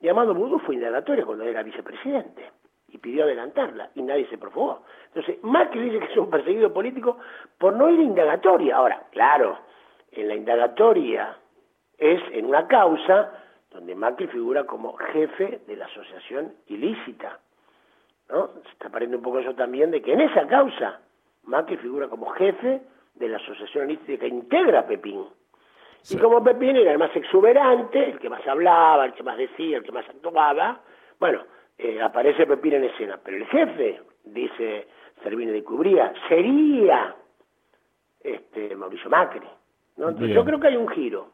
y 0.00 0.08
Amado 0.08 0.34
Budo 0.34 0.58
fue 0.58 0.74
indagatoria 0.74 1.24
cuando 1.24 1.44
era 1.44 1.62
vicepresidente 1.62 2.50
y 2.88 2.98
pidió 2.98 3.24
adelantarla 3.24 3.90
y 3.94 4.02
nadie 4.02 4.28
se 4.28 4.36
profugó. 4.36 4.82
Entonces, 5.06 5.42
Macri 5.42 5.80
dice 5.80 6.00
que 6.00 6.12
es 6.12 6.18
un 6.18 6.28
perseguido 6.28 6.72
político 6.72 7.18
por 7.56 7.74
no 7.74 7.88
ir 7.88 8.00
a 8.00 8.02
indagatoria. 8.02 8.76
Ahora, 8.76 9.04
claro, 9.12 9.58
en 10.10 10.28
la 10.28 10.34
indagatoria 10.34 11.36
es 11.96 12.20
en 12.32 12.46
una 12.46 12.66
causa 12.66 13.32
donde 13.70 13.94
Macri 13.94 14.26
figura 14.26 14.64
como 14.64 14.94
jefe 14.96 15.60
de 15.66 15.76
la 15.76 15.86
asociación 15.86 16.52
ilícita. 16.66 17.38
¿no? 18.28 18.48
Se 18.64 18.68
está 18.70 18.88
pareciendo 18.90 19.18
un 19.18 19.22
poco 19.22 19.38
eso 19.38 19.54
también 19.54 19.90
de 19.90 20.02
que 20.02 20.12
en 20.12 20.20
esa 20.20 20.46
causa 20.46 21.00
Macri 21.44 21.76
figura 21.78 22.08
como 22.08 22.30
jefe 22.30 22.82
de 23.14 23.28
la 23.28 23.36
asociación 23.36 23.96
que 24.06 24.26
integra 24.26 24.80
a 24.80 24.86
Pepín. 24.86 25.24
Y 26.10 26.16
como 26.16 26.42
Pepín 26.42 26.76
era 26.76 26.92
el 26.92 26.98
más 26.98 27.14
exuberante, 27.14 28.10
el 28.10 28.18
que 28.18 28.28
más 28.28 28.46
hablaba, 28.46 29.04
el 29.04 29.12
que 29.12 29.22
más 29.22 29.36
decía, 29.36 29.76
el 29.76 29.84
que 29.84 29.92
más 29.92 30.08
actuaba, 30.08 30.80
bueno, 31.20 31.44
eh, 31.78 32.00
aparece 32.00 32.46
Pepín 32.46 32.74
en 32.74 32.84
escena. 32.84 33.20
Pero 33.22 33.36
el 33.36 33.46
jefe, 33.46 34.00
dice 34.24 34.88
Servini 35.22 35.52
de 35.52 35.62
Cubría, 35.62 36.12
sería 36.28 37.14
este 38.20 38.74
Mauricio 38.74 39.08
Macri. 39.08 39.46
¿no? 39.96 40.10
yo 40.26 40.44
creo 40.44 40.58
que 40.58 40.68
hay 40.68 40.76
un 40.76 40.88
giro. 40.88 41.30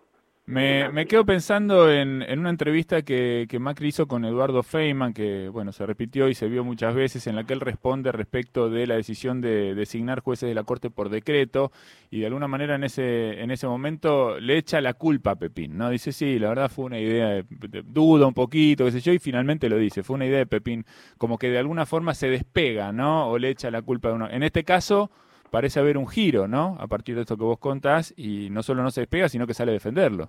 Me, 0.48 0.88
me 0.88 1.04
quedo 1.04 1.26
pensando 1.26 1.92
en, 1.92 2.22
una 2.38 2.48
entrevista 2.48 3.02
que, 3.02 3.44
que, 3.50 3.58
Macri 3.58 3.88
hizo 3.88 4.08
con 4.08 4.24
Eduardo 4.24 4.62
Feynman, 4.62 5.12
que 5.12 5.50
bueno, 5.50 5.72
se 5.72 5.84
repitió 5.84 6.30
y 6.30 6.34
se 6.34 6.48
vio 6.48 6.64
muchas 6.64 6.94
veces, 6.94 7.26
en 7.26 7.36
la 7.36 7.44
que 7.44 7.52
él 7.52 7.60
responde 7.60 8.12
respecto 8.12 8.70
de 8.70 8.86
la 8.86 8.94
decisión 8.94 9.42
de 9.42 9.74
designar 9.74 10.20
jueces 10.20 10.48
de 10.48 10.54
la 10.54 10.64
Corte 10.64 10.88
por 10.88 11.10
decreto, 11.10 11.70
y 12.10 12.20
de 12.20 12.26
alguna 12.28 12.48
manera 12.48 12.76
en 12.76 12.84
ese, 12.84 13.42
en 13.42 13.50
ese 13.50 13.66
momento 13.66 14.40
le 14.40 14.56
echa 14.56 14.80
la 14.80 14.94
culpa 14.94 15.32
a 15.32 15.36
Pepín, 15.36 15.76
¿no? 15.76 15.90
Dice, 15.90 16.12
sí, 16.12 16.38
la 16.38 16.48
verdad 16.48 16.70
fue 16.70 16.86
una 16.86 16.98
idea, 16.98 17.28
de, 17.28 17.44
duda 17.84 18.26
un 18.26 18.32
poquito, 18.32 18.86
qué 18.86 18.92
sé 18.92 19.00
yo, 19.02 19.12
y 19.12 19.18
finalmente 19.18 19.68
lo 19.68 19.76
dice, 19.76 20.02
fue 20.02 20.14
una 20.14 20.24
idea 20.24 20.38
de 20.38 20.46
Pepín, 20.46 20.86
como 21.18 21.36
que 21.36 21.50
de 21.50 21.58
alguna 21.58 21.84
forma 21.84 22.14
se 22.14 22.30
despega, 22.30 22.90
¿no? 22.90 23.28
O 23.28 23.36
le 23.36 23.50
echa 23.50 23.70
la 23.70 23.82
culpa 23.82 24.08
a 24.08 24.12
uno. 24.14 24.30
En 24.30 24.42
este 24.42 24.64
caso 24.64 25.10
parece 25.50 25.80
haber 25.80 25.96
un 25.96 26.08
giro, 26.08 26.48
¿no? 26.48 26.76
A 26.80 26.86
partir 26.86 27.14
de 27.14 27.22
esto 27.22 27.36
que 27.36 27.44
vos 27.44 27.58
contás, 27.58 28.14
y 28.16 28.50
no 28.50 28.62
solo 28.62 28.82
no 28.82 28.90
se 28.90 29.02
despega, 29.02 29.28
sino 29.28 29.46
que 29.46 29.54
sale 29.54 29.72
a 29.72 29.74
defenderlo. 29.74 30.28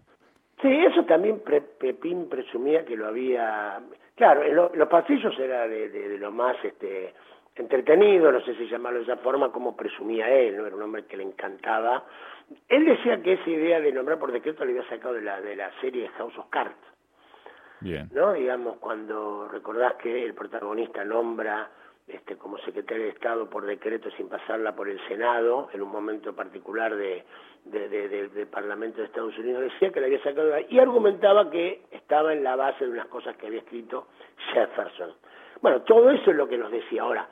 Sí, 0.61 0.67
eso 0.67 1.05
también 1.05 1.41
Pepín 1.79 2.27
presumía 2.29 2.83
que 2.85 2.95
lo 2.95 3.07
había... 3.07 3.79
Claro, 4.15 4.43
en 4.43 4.55
los 4.77 4.89
pasillos 4.89 5.37
era 5.39 5.67
de, 5.67 6.17
lo 6.19 6.31
más 6.31 6.57
este, 6.63 7.13
entretenido, 7.55 8.31
no 8.31 8.41
sé 8.41 8.55
si 8.55 8.67
llamarlo 8.67 8.99
de 8.99 9.05
esa 9.05 9.17
forma, 9.17 9.51
como 9.51 9.77
presumía 9.77 10.29
él, 10.29 10.57
¿no? 10.57 10.67
Era 10.67 10.75
un 10.75 10.81
hombre 10.81 11.05
que 11.05 11.15
le 11.15 11.23
encantaba. 11.23 12.03
Él 12.67 12.85
decía 12.85 13.21
que 13.21 13.33
esa 13.33 13.49
idea 13.49 13.79
de 13.79 13.93
nombrar 13.93 14.19
por 14.19 14.33
decreto 14.33 14.65
lo 14.65 14.71
había 14.71 14.89
sacado 14.89 15.13
de 15.13 15.21
la, 15.21 15.39
de 15.39 15.55
la 15.55 15.71
serie 15.79 16.09
House 16.17 16.37
of 16.37 16.49
Cards. 16.49 16.75
Bien. 17.79 18.09
¿No? 18.11 18.33
Digamos, 18.33 18.77
cuando 18.79 19.47
recordás 19.47 19.93
que 19.95 20.25
el 20.25 20.33
protagonista 20.33 21.05
nombra 21.05 21.69
este, 22.09 22.37
como 22.37 22.57
secretario 22.59 23.03
de 23.03 23.09
Estado 23.09 23.49
por 23.49 23.65
decreto 23.65 24.09
sin 24.11 24.27
pasarla 24.29 24.75
por 24.75 24.89
el 24.89 24.99
Senado, 25.07 25.69
en 25.73 25.81
un 25.81 25.91
momento 25.91 26.35
particular 26.35 26.95
de, 26.95 27.23
del 27.65 28.47
Parlamento 28.47 28.99
de 28.99 29.05
Estados 29.05 29.37
Unidos, 29.37 29.61
decía 29.61 29.91
que 29.91 29.99
la 29.99 30.07
había 30.07 30.23
sacado 30.23 30.51
y 30.69 30.79
argumentaba 30.79 31.49
que 31.49 31.83
estaba 31.91 32.33
en 32.33 32.43
la 32.43 32.55
base 32.55 32.85
de 32.85 32.91
unas 32.91 33.07
cosas 33.07 33.35
que 33.37 33.47
había 33.47 33.59
escrito 33.59 34.07
Jefferson. 34.53 35.13
Bueno, 35.61 35.81
todo 35.81 36.09
eso 36.09 36.31
es 36.31 36.37
lo 36.37 36.47
que 36.47 36.57
nos 36.57 36.71
decía. 36.71 37.03
Ahora, 37.03 37.27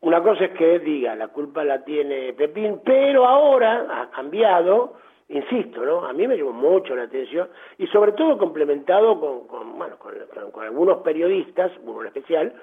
una 0.00 0.22
cosa 0.22 0.46
es 0.46 0.52
que 0.52 0.78
diga, 0.78 1.14
la 1.14 1.28
culpa 1.28 1.62
la 1.62 1.84
tiene 1.84 2.32
Pepín, 2.32 2.80
pero 2.84 3.26
ahora 3.26 3.86
ha 3.90 4.10
cambiado, 4.10 4.94
insisto, 5.28 5.84
¿no? 5.84 6.06
A 6.06 6.12
mí 6.12 6.26
me 6.26 6.36
llamó 6.36 6.52
mucho 6.52 6.96
la 6.96 7.02
atención 7.02 7.48
y 7.78 7.86
sobre 7.88 8.12
todo 8.12 8.38
complementado 8.38 9.20
con 9.20 9.78
bueno, 9.78 9.98
con, 9.98 10.14
con 10.50 10.64
algunos 10.64 10.98
periodistas, 11.02 11.70
uno 11.84 12.00
en 12.00 12.06
especial, 12.08 12.54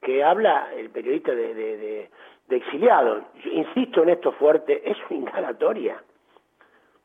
que 0.00 0.24
habla 0.24 0.72
el 0.74 0.90
periodista 0.90 1.34
de, 1.34 1.54
de, 1.54 2.10
exiliado. 2.56 3.26
insisto 3.44 4.02
en 4.02 4.10
esto 4.10 4.32
fuerte, 4.32 4.82
es 4.90 4.96
una 5.08 5.20
indagatoria. 5.20 6.02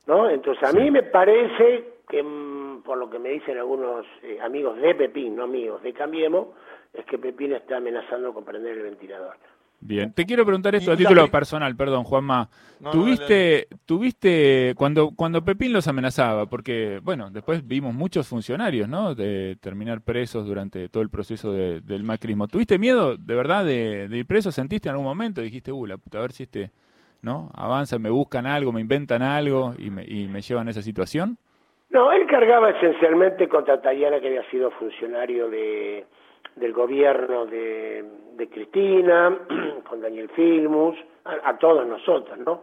¿no? 0.08 0.30
Entonces 0.30 0.64
a 0.64 0.74
mí 0.74 0.90
me 0.92 1.04
parece 1.04 1.96
que, 2.08 2.22
mm, 2.22 2.84
por 2.84 2.98
lo 2.98 3.10
que 3.10 3.20
me 3.20 3.30
dicen 3.30 3.58
algunos 3.58 4.06
eh, 4.24 4.40
amigos 4.42 4.78
de 4.78 4.96
Pepín, 4.96 5.36
no 5.36 5.44
amigos 5.44 5.82
de 5.82 5.94
Cambiemos, 5.94 6.48
es 6.94 7.06
que 7.06 7.18
Pepín 7.18 7.54
está 7.54 7.78
amenazando 7.78 8.34
con 8.34 8.46
prender 8.46 8.78
el 8.78 8.84
ventilador. 8.84 9.36
Bien, 9.80 10.12
te 10.14 10.26
quiero 10.26 10.46
preguntar 10.46 10.74
esto 10.74 10.92
a 10.92 10.98
título 10.98 11.30
personal, 11.30 11.76
perdón, 11.76 12.04
Juanma. 12.06 12.50
¿Tuviste, 12.92 13.68
tuviste 13.86 14.74
cuando, 14.76 15.12
cuando 15.16 15.44
Pepín 15.44 15.74
los 15.74 15.88
amenazaba? 15.88 16.48
Porque, 16.48 17.00
bueno, 17.04 17.30
después 17.30 17.68
vimos 17.68 17.94
muchos 17.94 18.28
funcionarios, 18.28 18.90
¿no? 18.90 19.16
De 19.16 19.58
terminar 19.62 20.02
presos 20.02 20.48
durante 20.48 20.90
todo 20.90 21.04
el 21.04 21.10
proceso 21.10 21.52
del 21.54 22.04
macrismo. 22.04 22.48
¿Tuviste 22.48 22.80
miedo, 22.80 23.16
de 23.18 23.36
verdad, 23.36 23.64
de, 23.64 24.08
ir 24.12 24.26
preso? 24.26 24.52
¿Sentiste 24.52 24.90
en 24.90 24.94
algún 24.94 25.06
momento? 25.06 25.42
Dijiste, 25.42 25.72
uh, 25.72 25.86
la 25.86 25.98
puta, 25.98 26.18
a 26.18 26.22
ver 26.22 26.32
si 26.32 26.44
este, 26.44 26.72
¿no? 27.22 27.52
Avanza, 27.54 28.00
me 28.00 28.10
buscan 28.10 28.46
algo, 28.48 28.72
me 28.72 28.82
inventan 28.82 29.22
algo 29.22 29.74
y 29.78 29.90
me, 29.90 30.04
y 30.04 30.28
me 30.28 30.42
llevan 30.42 30.68
a 30.68 30.72
esa 30.72 30.82
situación. 30.82 31.38
No, 31.90 32.12
él 32.12 32.26
cargaba 32.28 32.72
esencialmente 32.72 33.48
contra 33.48 33.82
Tayana, 33.82 34.20
que 34.20 34.28
había 34.28 34.50
sido 34.50 34.72
funcionario 34.72 35.50
de 35.50 36.06
del 36.56 36.74
gobierno 36.74 37.46
de, 37.46 38.06
Cristina, 38.52 39.38
con 39.90 40.02
Daniel 40.02 40.30
Filmus, 40.30 40.96
a, 41.26 41.58
todos 41.58 41.86
nosotros, 41.86 42.38
¿no? 42.40 42.62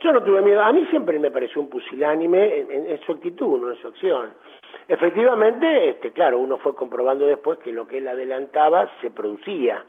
Yo 0.00 0.12
no 0.12 0.22
tuve 0.22 0.42
miedo, 0.42 0.62
a 0.62 0.72
mí 0.72 0.84
siempre 0.90 1.18
me 1.18 1.30
pareció 1.30 1.62
un 1.62 1.68
pusilánime 1.68 2.66
en, 2.68 3.00
su 3.06 3.12
actitud, 3.12 3.60
no 3.60 3.70
en 3.70 3.76
su 3.76 3.88
acción. 3.88 4.30
Efectivamente, 4.88 5.90
este, 5.90 6.10
claro, 6.10 6.38
uno 6.38 6.58
fue 6.58 6.74
comprobando 6.74 7.24
después 7.24 7.58
que 7.60 7.72
lo 7.72 7.86
que 7.86 7.98
él 7.98 8.08
adelantaba 8.08 8.90
se 9.00 9.10
producía. 9.10 9.84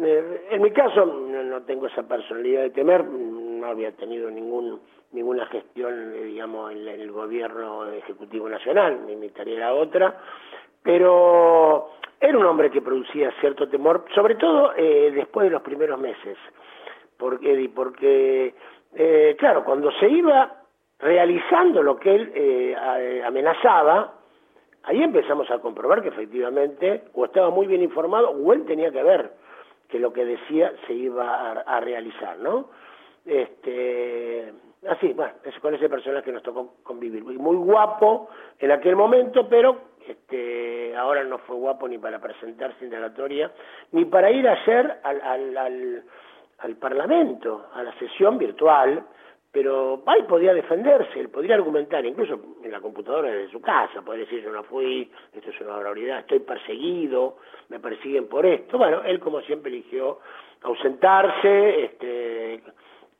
Eh, 0.00 0.46
en 0.50 0.62
mi 0.62 0.70
caso 0.70 1.04
no, 1.04 1.62
tengo 1.62 1.86
esa 1.86 2.06
personalidad 2.06 2.62
de 2.62 2.70
temer, 2.70 3.04
no 3.04 3.66
había 3.66 3.92
tenido 3.92 4.30
ningún 4.30 4.80
ninguna 5.14 5.46
gestión, 5.46 6.12
eh, 6.14 6.24
digamos, 6.24 6.72
en, 6.72 6.88
el 6.88 7.10
gobierno 7.12 7.86
ejecutivo 7.92 8.48
nacional, 8.48 9.06
ni 9.06 9.16
mi 9.16 9.28
tarea 9.30 9.56
era 9.56 9.74
otra, 9.74 10.20
pero 10.82 11.90
era 12.24 12.38
un 12.38 12.46
hombre 12.46 12.70
que 12.70 12.80
producía 12.80 13.30
cierto 13.38 13.68
temor, 13.68 14.06
sobre 14.14 14.36
todo 14.36 14.72
eh, 14.76 15.12
después 15.14 15.44
de 15.44 15.50
los 15.50 15.60
primeros 15.60 16.00
meses, 16.00 16.38
porque, 17.18 17.70
porque 17.74 18.54
eh, 18.94 19.36
claro, 19.38 19.62
cuando 19.62 19.92
se 19.92 20.08
iba 20.08 20.62
realizando 20.98 21.82
lo 21.82 21.96
que 21.96 22.14
él 22.14 22.32
eh, 22.34 23.22
amenazaba, 23.26 24.14
ahí 24.84 25.02
empezamos 25.02 25.50
a 25.50 25.58
comprobar 25.58 26.00
que 26.00 26.08
efectivamente 26.08 27.04
o 27.12 27.26
estaba 27.26 27.50
muy 27.50 27.66
bien 27.66 27.82
informado 27.82 28.30
o 28.30 28.52
él 28.54 28.64
tenía 28.64 28.90
que 28.90 29.02
ver 29.02 29.32
que 29.88 29.98
lo 29.98 30.10
que 30.10 30.24
decía 30.24 30.72
se 30.86 30.94
iba 30.94 31.52
a, 31.60 31.80
realizar, 31.80 32.38
¿no? 32.38 32.70
Este, 33.26 34.50
así, 34.88 35.12
bueno, 35.12 35.34
es 35.44 35.58
con 35.60 35.74
ese 35.74 35.90
personaje 35.90 36.24
que 36.24 36.32
nos 36.32 36.42
tocó 36.42 36.76
convivir. 36.82 37.22
Muy 37.22 37.56
guapo 37.56 38.30
en 38.58 38.70
aquel 38.72 38.96
momento, 38.96 39.46
pero 39.46 39.93
este, 40.08 40.94
ahora 40.96 41.24
no 41.24 41.38
fue 41.38 41.56
guapo 41.56 41.88
ni 41.88 41.98
para 41.98 42.20
presentarse 42.20 42.84
indagatoria, 42.84 43.50
ni 43.92 44.04
para 44.04 44.30
ir 44.30 44.46
ayer 44.48 45.00
al, 45.02 45.20
al, 45.20 45.56
al, 45.56 46.02
al 46.58 46.76
Parlamento, 46.76 47.66
a 47.74 47.82
la 47.82 47.92
sesión 47.98 48.38
virtual, 48.38 49.04
pero 49.54 50.02
ahí 50.06 50.22
podía 50.24 50.52
defenderse, 50.52 51.20
él 51.20 51.28
podría 51.28 51.54
argumentar, 51.54 52.04
incluso 52.04 52.40
en 52.62 52.72
la 52.72 52.80
computadora 52.80 53.30
de 53.30 53.48
su 53.50 53.60
casa, 53.60 54.02
podría 54.02 54.24
decir 54.24 54.42
yo 54.42 54.50
no 54.50 54.64
fui, 54.64 55.08
esto 55.32 55.50
es 55.50 55.60
una 55.60 55.76
barbaridad, 55.76 56.18
estoy 56.18 56.40
perseguido, 56.40 57.36
me 57.68 57.78
persiguen 57.78 58.26
por 58.26 58.44
esto. 58.46 58.78
Bueno, 58.78 59.02
él 59.04 59.20
como 59.20 59.40
siempre 59.42 59.70
eligió 59.70 60.18
ausentarse, 60.62 61.84
este, 61.84 62.54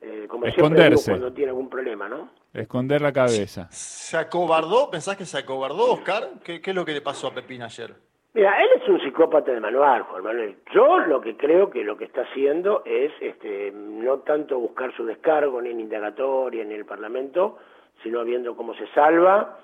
eh, 0.01 0.25
como 0.27 0.45
siempre 0.47 0.93
cuando 1.05 1.31
tiene 1.31 1.51
algún 1.51 1.69
problema, 1.69 2.09
¿no? 2.09 2.29
Esconder 2.55 3.01
la 3.01 3.11
cabeza. 3.11 3.67
¿Se 3.69 4.15
acobardó? 4.17 4.89
¿Pensás 4.89 5.17
que 5.17 5.25
se 5.25 5.37
acobardó, 5.37 5.91
Oscar? 5.91 6.29
¿Qué, 6.43 6.61
es 6.63 6.75
lo 6.75 6.85
que 6.85 6.93
le 6.93 7.01
pasó 7.01 7.27
a 7.27 7.33
Pepín 7.33 7.61
ayer? 7.61 7.93
Mira, 8.33 8.61
él 8.63 8.69
es 8.81 8.87
un 8.87 9.01
psicópata 9.01 9.51
de 9.51 9.59
manual, 9.59 10.03
Juan 10.03 10.23
Manuel. 10.23 10.55
Yo 10.73 10.99
lo 10.99 11.19
que 11.21 11.35
creo 11.35 11.69
que 11.69 11.83
lo 11.83 11.97
que 11.97 12.05
está 12.05 12.21
haciendo 12.21 12.83
es 12.85 13.11
este, 13.19 13.71
no 13.73 14.19
tanto 14.19 14.57
buscar 14.57 14.95
su 14.95 15.05
descargo 15.05 15.61
ni 15.61 15.71
en 15.71 15.81
indagatoria 15.81 16.63
ni 16.63 16.73
en 16.73 16.79
el 16.79 16.85
Parlamento, 16.85 17.57
sino 18.03 18.23
viendo 18.23 18.55
cómo 18.55 18.73
se 18.75 18.87
salva. 18.93 19.59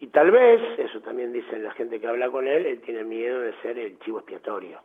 Y 0.00 0.08
tal 0.08 0.30
vez, 0.30 0.60
eso 0.78 1.00
también 1.00 1.32
dicen 1.32 1.62
la 1.62 1.72
gente 1.72 2.00
que 2.00 2.06
habla 2.08 2.30
con 2.30 2.46
él, 2.46 2.66
él 2.66 2.80
tiene 2.80 3.04
miedo 3.04 3.40
de 3.40 3.52
ser 3.62 3.78
el 3.78 3.98
chivo 4.00 4.18
expiatorio. 4.18 4.80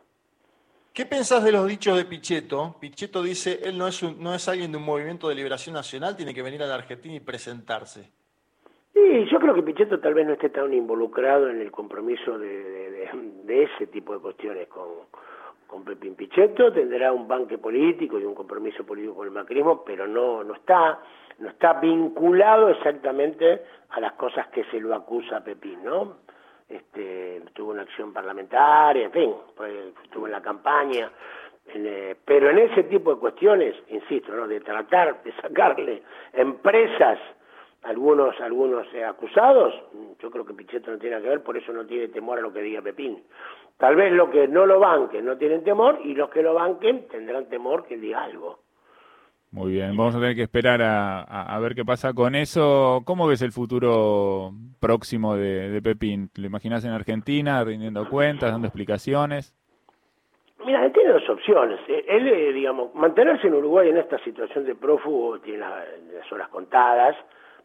¿Qué 0.92 1.06
pensás 1.06 1.44
de 1.44 1.52
los 1.52 1.68
dichos 1.68 1.96
de 1.96 2.04
Pichetto? 2.04 2.74
Pichetto 2.80 3.22
dice, 3.22 3.60
él 3.62 3.78
no 3.78 3.86
es, 3.86 4.02
no 4.02 4.34
es 4.34 4.48
alguien 4.48 4.72
de 4.72 4.78
un 4.78 4.84
movimiento 4.84 5.28
de 5.28 5.36
liberación 5.36 5.72
nacional, 5.72 6.16
tiene 6.16 6.34
que 6.34 6.42
venir 6.42 6.60
a 6.64 6.66
la 6.66 6.74
Argentina 6.74 7.14
y 7.14 7.20
presentarse. 7.20 8.10
Sí, 8.92 9.24
yo 9.30 9.38
creo 9.38 9.54
que 9.54 9.62
Pichetto 9.62 10.00
tal 10.00 10.14
vez 10.14 10.26
no 10.26 10.32
esté 10.32 10.50
tan 10.50 10.74
involucrado 10.74 11.48
en 11.48 11.60
el 11.60 11.70
compromiso 11.70 12.36
de, 12.38 13.08
ese 13.46 13.86
tipo 13.86 14.14
de 14.14 14.18
cuestiones 14.18 14.66
con, 14.66 14.88
con 15.68 15.84
Pepín 15.84 16.16
Pichetto, 16.16 16.72
tendrá 16.72 17.12
un 17.12 17.28
banque 17.28 17.58
político 17.58 18.18
y 18.18 18.24
un 18.24 18.34
compromiso 18.34 18.84
político 18.84 19.14
con 19.14 19.28
el 19.28 19.32
macrismo, 19.32 19.84
pero 19.84 20.08
no, 20.08 20.42
no 20.42 20.54
está, 20.54 21.00
no 21.38 21.50
está 21.50 21.74
vinculado 21.74 22.68
exactamente 22.68 23.62
a 23.90 24.00
las 24.00 24.14
cosas 24.14 24.48
que 24.48 24.64
se 24.64 24.80
lo 24.80 24.92
acusa 24.94 25.36
a 25.36 25.44
Pepín, 25.44 25.84
¿no? 25.84 26.16
Este, 26.70 27.42
tuvo 27.52 27.72
una 27.72 27.82
acción 27.82 28.12
parlamentaria, 28.12 29.06
en 29.06 29.12
fin, 29.12 29.34
pues, 29.56 29.72
estuvo 30.04 30.26
en 30.26 30.32
la 30.32 30.40
campaña, 30.40 31.10
eh, 31.66 32.14
pero 32.24 32.50
en 32.50 32.58
ese 32.58 32.84
tipo 32.84 33.14
de 33.14 33.20
cuestiones, 33.20 33.74
insisto, 33.88 34.32
¿no? 34.32 34.46
de 34.46 34.60
tratar 34.60 35.22
de 35.22 35.32
sacarle 35.32 36.02
empresas 36.32 37.18
algunos 37.82 38.38
algunos 38.40 38.86
eh, 38.94 39.04
acusados, 39.04 39.74
yo 40.18 40.30
creo 40.30 40.44
que 40.44 40.54
Pichetto 40.54 40.90
no 40.90 40.98
tiene 40.98 41.20
que 41.20 41.28
ver, 41.28 41.42
por 41.42 41.56
eso 41.56 41.72
no 41.72 41.86
tiene 41.86 42.08
temor 42.08 42.38
a 42.38 42.42
lo 42.42 42.52
que 42.52 42.60
diga 42.60 42.82
Pepín. 42.82 43.22
Tal 43.78 43.96
vez 43.96 44.12
los 44.12 44.28
que 44.30 44.46
no 44.46 44.66
lo 44.66 44.78
banquen 44.78 45.24
no 45.24 45.38
tienen 45.38 45.64
temor 45.64 45.98
y 46.04 46.14
los 46.14 46.28
que 46.28 46.42
lo 46.42 46.54
banquen 46.54 47.08
tendrán 47.08 47.48
temor 47.48 47.86
que 47.86 47.96
diga 47.96 48.22
algo. 48.22 48.58
Muy 49.52 49.72
bien, 49.72 49.96
vamos 49.96 50.14
a 50.14 50.20
tener 50.20 50.36
que 50.36 50.42
esperar 50.42 50.80
a, 50.80 51.58
ver 51.60 51.74
qué 51.74 51.84
pasa 51.84 52.12
con 52.12 52.36
eso. 52.36 53.02
¿Cómo 53.04 53.26
ves 53.26 53.42
el 53.42 53.50
futuro 53.50 54.52
próximo 54.78 55.34
de, 55.34 55.80
Pepín? 55.82 56.30
¿Lo 56.36 56.46
imaginas 56.46 56.84
en 56.84 56.92
Argentina, 56.92 57.64
rindiendo 57.64 58.08
cuentas, 58.08 58.52
dando 58.52 58.68
explicaciones? 58.68 59.52
Mira, 60.64 60.84
él 60.84 60.92
tiene 60.92 61.10
dos 61.14 61.28
opciones. 61.28 61.80
Eh, 61.88 62.04
él, 62.06 62.28
eh, 62.28 62.52
digamos, 62.52 62.94
mantenerse 62.94 63.48
en 63.48 63.54
Uruguay 63.54 63.88
en 63.88 63.96
esta 63.96 64.22
situación 64.22 64.64
de 64.66 64.76
prófugo 64.76 65.40
tiene 65.40 65.58
las, 65.58 66.30
horas 66.30 66.48
contadas, 66.50 67.16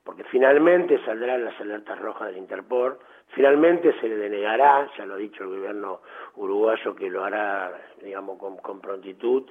porque 0.04 0.24
finalmente 0.24 1.00
saldrán 1.06 1.46
las 1.46 1.60
alertas 1.62 2.00
rojas 2.00 2.30
del 2.30 2.38
Interpol, 2.38 2.98
finalmente 3.28 3.94
se 4.00 4.08
le 4.08 4.16
denegará, 4.16 4.90
ya 4.98 5.06
lo 5.06 5.16
ha 5.16 5.18
dicho 5.18 5.44
el 5.44 5.50
gobierno 5.50 6.02
uruguayo 6.36 6.96
que 6.96 7.12
lo 7.12 7.24
hará, 7.24 7.72
digamos, 8.02 8.40
con, 8.40 8.58
con 8.58 8.80
prontitud, 8.80 9.44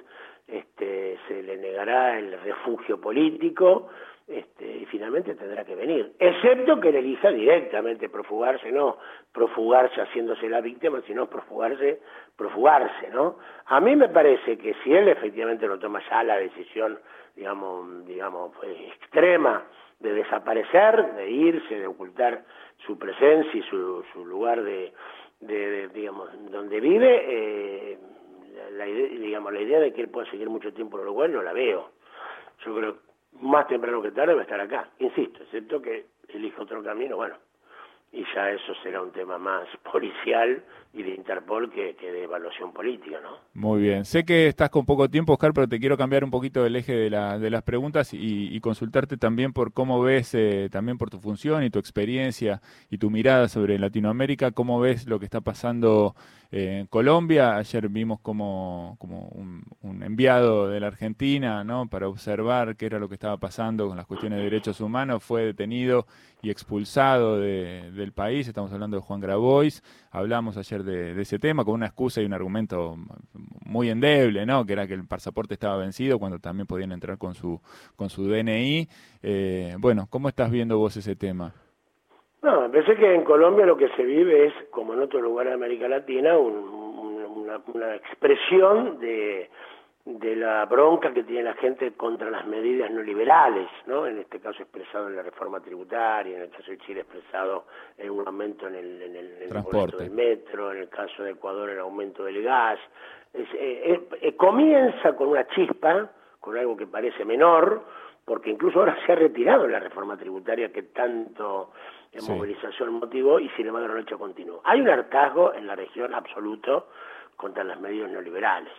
este, 0.47 1.17
se 1.27 1.43
le 1.43 1.57
negará 1.57 2.19
el 2.19 2.39
refugio 2.41 2.99
político, 2.99 3.89
este, 4.27 4.65
y 4.77 4.85
finalmente 4.87 5.35
tendrá 5.35 5.63
que 5.63 5.75
venir, 5.75 6.13
excepto 6.17 6.79
que 6.79 6.89
él 6.89 6.95
elija 6.95 7.29
directamente 7.29 8.09
profugarse, 8.09 8.71
no 8.71 8.97
profugarse 9.31 10.01
haciéndose 10.01 10.49
la 10.49 10.61
víctima, 10.61 10.99
sino 11.05 11.29
profugarse, 11.29 11.99
profugarse, 12.35 13.09
¿no? 13.11 13.37
A 13.67 13.79
mí 13.79 13.95
me 13.95 14.09
parece 14.09 14.57
que 14.57 14.73
si 14.83 14.91
él 14.93 15.09
efectivamente 15.09 15.67
no 15.67 15.77
toma 15.77 16.01
ya 16.09 16.23
la 16.23 16.37
decisión, 16.37 16.97
digamos, 17.35 18.03
digamos, 18.07 18.51
pues, 18.59 18.75
extrema 18.95 19.63
de 19.99 20.13
desaparecer, 20.13 21.13
de 21.13 21.29
irse, 21.29 21.79
de 21.79 21.85
ocultar 21.85 22.43
su 22.85 22.97
presencia 22.97 23.59
y 23.59 23.63
su, 23.63 24.03
su 24.11 24.25
lugar 24.25 24.63
de, 24.63 24.91
de, 25.41 25.87
digamos, 25.89 26.29
donde 26.51 26.79
vive, 26.79 27.25
eh, 27.27 27.99
la, 28.71 28.85
digamos, 28.85 29.53
la 29.53 29.61
idea 29.61 29.79
de 29.79 29.93
que 29.93 30.01
él 30.01 30.09
pueda 30.09 30.29
seguir 30.29 30.49
mucho 30.49 30.73
tiempo 30.73 30.97
en 30.97 31.03
Uruguay 31.03 31.29
no 31.29 31.41
la 31.41 31.53
veo. 31.53 31.91
Yo 32.65 32.75
creo 32.75 32.97
más 33.41 33.67
temprano 33.67 34.01
que 34.01 34.11
tarde 34.11 34.33
va 34.33 34.41
a 34.41 34.43
estar 34.43 34.59
acá, 34.59 34.89
insisto, 34.99 35.43
excepto 35.43 35.81
que 35.81 36.05
elija 36.29 36.61
otro 36.61 36.83
camino, 36.83 37.17
bueno, 37.17 37.35
y 38.11 38.23
ya 38.33 38.51
eso 38.51 38.73
será 38.81 39.01
un 39.01 39.11
tema 39.11 39.37
más 39.37 39.67
policial 39.91 40.63
y 40.95 41.03
de 41.03 41.13
Interpol 41.13 41.69
que, 41.69 41.93
de 41.93 42.23
evaluación 42.23 42.71
política, 42.71 43.17
¿no? 43.21 43.37
Muy 43.53 43.81
bien. 43.81 44.05
Sé 44.05 44.23
que 44.23 44.47
estás 44.47 44.69
con 44.69 44.85
poco 44.85 45.09
tiempo, 45.09 45.33
Oscar, 45.33 45.51
pero 45.53 45.67
te 45.67 45.77
quiero 45.77 45.97
cambiar 45.97 46.23
un 46.23 46.31
poquito 46.31 46.65
el 46.65 46.75
eje 46.77 46.95
de, 46.95 47.09
la, 47.09 47.37
de 47.37 47.49
las 47.49 47.63
preguntas 47.63 48.13
y, 48.13 48.57
consultarte 48.61 49.17
también 49.17 49.53
por 49.53 49.73
cómo 49.73 50.01
ves, 50.01 50.33
eh, 50.33 50.69
también 50.71 50.97
por 50.97 51.09
tu 51.09 51.19
función 51.19 51.63
y 51.63 51.69
tu 51.69 51.77
experiencia 51.77 52.61
y 52.89 52.97
tu 52.97 53.11
mirada 53.11 53.47
sobre 53.47 53.77
Latinoamérica, 53.77 54.51
cómo 54.51 54.79
ves 54.79 55.05
lo 55.05 55.19
que 55.19 55.25
está 55.25 55.41
pasando 55.41 56.15
eh, 56.51 56.79
en 56.79 56.87
Colombia. 56.87 57.57
Ayer 57.57 57.89
vimos 57.89 58.21
como, 58.21 58.95
como 58.97 59.27
un, 59.27 59.65
enviado 60.01 60.69
de 60.69 60.79
la 60.79 60.87
Argentina, 60.87 61.63
¿no? 61.63 61.87
Para 61.87 62.07
observar 62.07 62.75
qué 62.77 62.85
era 62.85 62.99
lo 62.99 63.09
que 63.09 63.15
estaba 63.15 63.37
pasando 63.37 63.87
con 63.87 63.97
las 63.97 64.05
cuestiones 64.05 64.37
de 64.37 64.45
derechos 64.45 64.79
humanos, 64.79 65.23
fue 65.23 65.43
detenido 65.43 66.07
y 66.41 66.49
expulsado 66.51 67.39
del 67.39 68.13
país. 68.13 68.47
Estamos 68.47 68.71
hablando 68.71 68.97
de 68.97 69.01
Juan 69.01 69.19
Grabois. 69.19 69.83
Hablamos 70.11 70.57
ayer 70.57 70.84
de, 70.85 71.19
ese 71.19 71.39
tema 71.39 71.65
con 71.65 71.73
una 71.73 71.87
excusa 71.87 72.21
y 72.21 72.25
un 72.25 72.33
argumento 72.33 72.95
muy 73.65 73.89
endeble, 73.89 74.45
¿no? 74.45 74.65
Que 74.65 74.73
era 74.73 74.87
que 74.87 74.93
el 74.93 75.07
pasaporte 75.07 75.53
estaba 75.53 75.77
vencido 75.77 76.19
cuando 76.19 76.39
también 76.39 76.67
podían 76.67 76.91
entrar 76.91 77.17
con 77.17 77.33
su 77.33 77.59
con 77.95 78.09
su 78.09 78.27
DNI. 78.27 78.87
Eh, 79.23 79.75
bueno, 79.79 80.07
¿cómo 80.09 80.29
estás 80.29 80.51
viendo 80.51 80.77
vos 80.77 80.95
ese 80.97 81.15
tema? 81.15 81.53
No, 82.41 82.61
me 82.61 82.69
parece 82.69 82.95
que 82.95 83.13
en 83.13 83.23
Colombia 83.23 83.65
lo 83.65 83.75
que 83.75 83.89
se 83.89 84.03
vive 84.03 84.47
es, 84.47 84.53
como 84.69 84.93
en 84.93 85.01
otros 85.01 85.23
lugares 85.23 85.51
de 85.51 85.55
América 85.55 85.87
Latina, 85.87 86.37
una 86.37 87.95
expresión 87.95 88.99
de 88.99 89.49
de 90.05 90.35
la 90.35 90.65
bronca 90.65 91.11
que 91.11 91.23
tiene 91.23 91.43
la 91.43 91.55
gente 91.55 91.93
contra 91.93 92.29
las 92.29 92.45
medidas 92.45 92.91
neoliberales, 92.91 93.67
¿no? 93.87 94.05
En 94.05 94.19
este 94.19 94.39
caso 94.39 94.61
expresado 94.61 95.07
en 95.07 95.15
la 95.15 95.23
reforma 95.23 95.59
tributaria, 95.59 96.35
en 96.35 96.43
el 96.43 96.49
caso 96.51 96.69
de 96.69 96.77
Chile 96.77 97.01
expresado 97.01 97.65
en 97.97 98.11
un 98.11 98.27
aumento 98.27 98.67
en 98.67 98.75
el, 98.75 99.01
en 99.01 99.15
el, 99.15 99.97
del 99.97 100.11
metro, 100.11 100.71
en 100.71 100.77
el 100.77 100.89
caso 100.89 101.23
de 101.23 101.31
Ecuador 101.31 101.71
el 101.71 101.79
aumento 101.79 102.23
del 102.23 102.43
gas. 102.43 102.77
Eh, 103.33 104.07
eh, 104.21 104.35
comienza 104.35 105.15
con 105.15 105.29
una 105.29 105.47
chispa, 105.47 106.11
con 106.39 106.55
algo 106.55 106.77
que 106.77 106.85
parece 106.85 107.25
menor, 107.25 107.83
porque 108.23 108.51
incluso 108.51 108.79
ahora 108.79 108.97
se 109.05 109.11
ha 109.11 109.15
retirado 109.15 109.67
la 109.67 109.79
reforma 109.79 110.15
tributaria 110.17 110.71
que 110.71 110.83
tanto 110.83 111.71
en 112.11 112.25
movilización 112.27 112.93
motivó 112.93 113.39
y 113.39 113.49
sin 113.49 113.67
embargo 113.67 113.87
no 113.87 113.97
hecho 113.97 114.19
continuo. 114.19 114.61
Hay 114.63 114.81
un 114.81 114.89
hartazgo 114.89 115.53
en 115.53 115.65
la 115.65 115.75
región 115.75 116.13
absoluto 116.13 116.89
contra 117.35 117.63
las 117.63 117.79
medidas 117.79 118.09
neoliberales, 118.09 118.71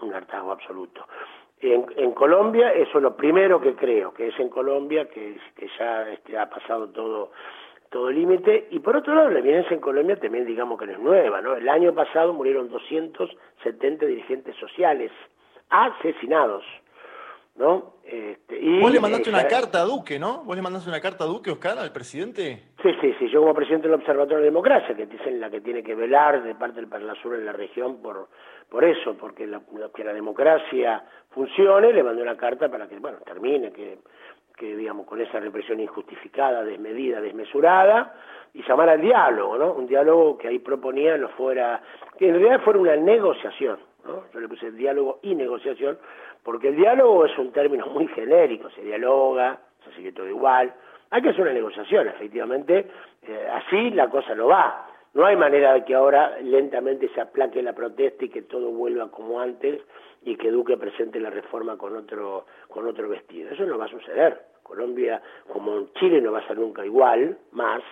un 0.00 0.14
hartazgo 0.14 0.52
absoluto. 0.52 1.06
En, 1.60 1.86
en, 1.96 2.12
Colombia, 2.12 2.72
eso 2.72 2.98
es 2.98 3.02
lo 3.02 3.14
primero 3.16 3.60
que 3.60 3.74
creo, 3.74 4.14
que 4.14 4.28
es 4.28 4.40
en 4.40 4.48
Colombia, 4.48 5.08
que, 5.10 5.38
que 5.54 5.68
ya 5.78 6.08
este, 6.08 6.38
ha 6.38 6.48
pasado 6.48 6.88
todo 6.88 7.32
todo 7.90 8.08
límite, 8.08 8.68
y 8.70 8.78
por 8.78 8.96
otro 8.96 9.14
lado 9.16 9.30
la 9.30 9.40
violencia 9.40 9.74
en 9.74 9.80
Colombia 9.80 10.14
también 10.14 10.46
digamos 10.46 10.78
que 10.78 10.86
no 10.86 10.92
es 10.92 11.00
nueva, 11.00 11.40
¿no? 11.40 11.56
El 11.56 11.68
año 11.68 11.92
pasado 11.92 12.32
murieron 12.32 12.70
270 12.70 14.06
dirigentes 14.06 14.54
sociales 14.56 15.10
asesinados, 15.70 16.64
¿no? 17.60 17.96
Este, 18.02 18.58
y, 18.58 18.80
Vos 18.80 18.90
le 18.90 19.00
mandaste 19.00 19.28
una 19.28 19.46
carta 19.46 19.82
a 19.82 19.84
Duque, 19.84 20.18
¿no? 20.18 20.42
Vos 20.44 20.56
le 20.56 20.62
mandaste 20.62 20.88
una 20.88 21.00
carta 21.00 21.24
a 21.24 21.26
Duque, 21.26 21.50
Oscar, 21.50 21.78
al 21.78 21.92
presidente. 21.92 22.70
Sí, 22.82 22.88
sí, 23.02 23.14
sí, 23.18 23.28
yo 23.28 23.40
como 23.40 23.54
presidente 23.54 23.86
del 23.86 24.00
Observatorio 24.00 24.38
de 24.38 24.44
Democracia, 24.46 24.96
que 24.96 25.02
es 25.02 25.34
la 25.34 25.50
que 25.50 25.60
tiene 25.60 25.82
que 25.82 25.94
velar 25.94 26.42
de 26.42 26.54
parte 26.54 26.80
del 26.80 26.88
Sur 27.22 27.34
en 27.34 27.44
la 27.44 27.52
región 27.52 28.00
por, 28.00 28.28
por 28.70 28.82
eso, 28.82 29.14
porque 29.14 29.46
la, 29.46 29.60
que 29.94 30.02
la 30.02 30.14
democracia 30.14 31.04
funcione, 31.30 31.92
le 31.92 32.02
mandé 32.02 32.22
una 32.22 32.36
carta 32.36 32.70
para 32.70 32.88
que, 32.88 32.98
bueno, 32.98 33.18
termine, 33.26 33.70
que, 33.72 33.98
que 34.56 34.74
digamos, 34.74 35.06
con 35.06 35.20
esa 35.20 35.38
represión 35.38 35.80
injustificada, 35.80 36.64
desmedida, 36.64 37.20
desmesurada, 37.20 38.14
y 38.54 38.62
llamar 38.66 38.88
al 38.88 39.02
diálogo, 39.02 39.58
¿no? 39.58 39.72
Un 39.74 39.86
diálogo 39.86 40.38
que 40.38 40.48
ahí 40.48 40.58
proponía 40.58 41.16
no 41.18 41.28
fuera, 41.28 41.82
que 42.18 42.26
en 42.26 42.36
realidad 42.36 42.62
fuera 42.62 42.80
una 42.80 42.96
negociación, 42.96 43.78
¿no? 44.04 44.24
Yo 44.32 44.40
le 44.40 44.48
puse 44.48 44.72
diálogo 44.72 45.20
y 45.22 45.34
negociación, 45.34 45.98
porque 46.42 46.68
el 46.68 46.76
diálogo 46.76 47.26
es 47.26 47.36
un 47.38 47.52
término 47.52 47.86
muy 47.86 48.08
genérico, 48.08 48.70
se 48.70 48.82
dialoga, 48.82 49.60
se 49.84 49.92
sigue 49.96 50.12
todo 50.12 50.28
igual, 50.28 50.72
hay 51.10 51.22
que 51.22 51.30
hacer 51.30 51.42
una 51.42 51.52
negociación, 51.52 52.08
efectivamente, 52.08 52.86
eh, 53.22 53.48
así 53.52 53.90
la 53.90 54.08
cosa 54.08 54.34
no 54.34 54.46
va. 54.46 54.86
No 55.12 55.26
hay 55.26 55.34
manera 55.34 55.74
de 55.74 55.84
que 55.84 55.94
ahora 55.94 56.38
lentamente 56.40 57.08
se 57.08 57.20
aplaque 57.20 57.60
la 57.62 57.72
protesta 57.72 58.24
y 58.24 58.28
que 58.28 58.42
todo 58.42 58.70
vuelva 58.70 59.10
como 59.10 59.40
antes 59.40 59.82
y 60.22 60.36
que 60.36 60.52
Duque 60.52 60.76
presente 60.76 61.18
la 61.18 61.30
reforma 61.30 61.76
con 61.76 61.96
otro, 61.96 62.46
con 62.68 62.86
otro 62.86 63.08
vestido. 63.08 63.50
Eso 63.50 63.64
no 63.64 63.76
va 63.76 63.86
a 63.86 63.88
suceder. 63.88 64.40
Colombia, 64.62 65.20
como 65.52 65.88
Chile 65.94 66.20
no 66.20 66.30
va 66.30 66.38
a 66.38 66.46
ser 66.46 66.56
nunca 66.58 66.86
igual, 66.86 67.36
más, 67.50 67.82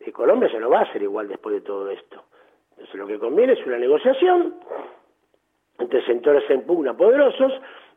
eh, 0.00 0.12
Colombia 0.12 0.50
se 0.50 0.60
no 0.60 0.68
va 0.68 0.80
a 0.80 0.82
hacer 0.82 1.02
igual 1.02 1.28
después 1.28 1.54
de 1.54 1.60
todo 1.62 1.88
esto. 1.90 2.24
Entonces 2.72 2.94
lo 2.94 3.06
que 3.06 3.18
conviene 3.18 3.54
es 3.54 3.66
una 3.66 3.78
negociación 3.78 4.56
entre 5.80 6.04
sectores 6.04 6.48
en 6.50 6.62
pugna 6.62 6.94
poderosos 6.94 7.52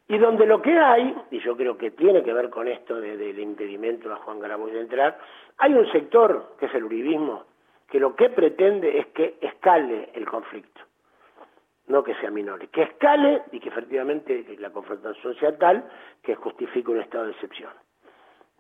y 0.08 0.18
donde 0.18 0.46
lo 0.46 0.62
que 0.62 0.78
hay, 0.78 1.16
y 1.32 1.40
yo 1.40 1.56
creo 1.56 1.78
que 1.78 1.92
tiene 1.92 2.24
que 2.24 2.34
ver 2.34 2.50
con 2.50 2.68
esto 2.68 3.00
del 3.00 3.40
impedimento 3.40 4.12
a 4.12 4.18
Juan 4.18 4.40
Grabois 4.40 4.74
de 4.74 4.82
entrar, 4.82 5.18
hay 5.58 5.74
un 5.74 5.90
sector, 5.92 6.56
que 6.60 6.66
es 6.66 6.76
el 6.76 6.84
uribismo, 6.84 7.44
que 7.90 8.00
lo 8.00 8.16
que 8.16 8.30
pretende 8.30 8.98
es 9.00 9.08
que 9.08 9.36
escale 9.40 10.10
el 10.14 10.26
conflicto, 10.26 10.82
no 11.88 12.04
que 12.04 12.16
sea 12.16 12.32
menor, 12.32 12.68
que 12.70 12.84
escale 12.84 13.44
y 13.52 13.60
que 13.60 13.70
efectivamente 13.70 14.46
la 14.60 14.72
confrontación 14.72 15.36
sea 15.36 15.58
tal 15.58 15.84
que 16.22 16.36
justifique 16.36 16.92
un 16.92 17.00
estado 17.00 17.26
de 17.26 17.32
excepción. 17.32 17.72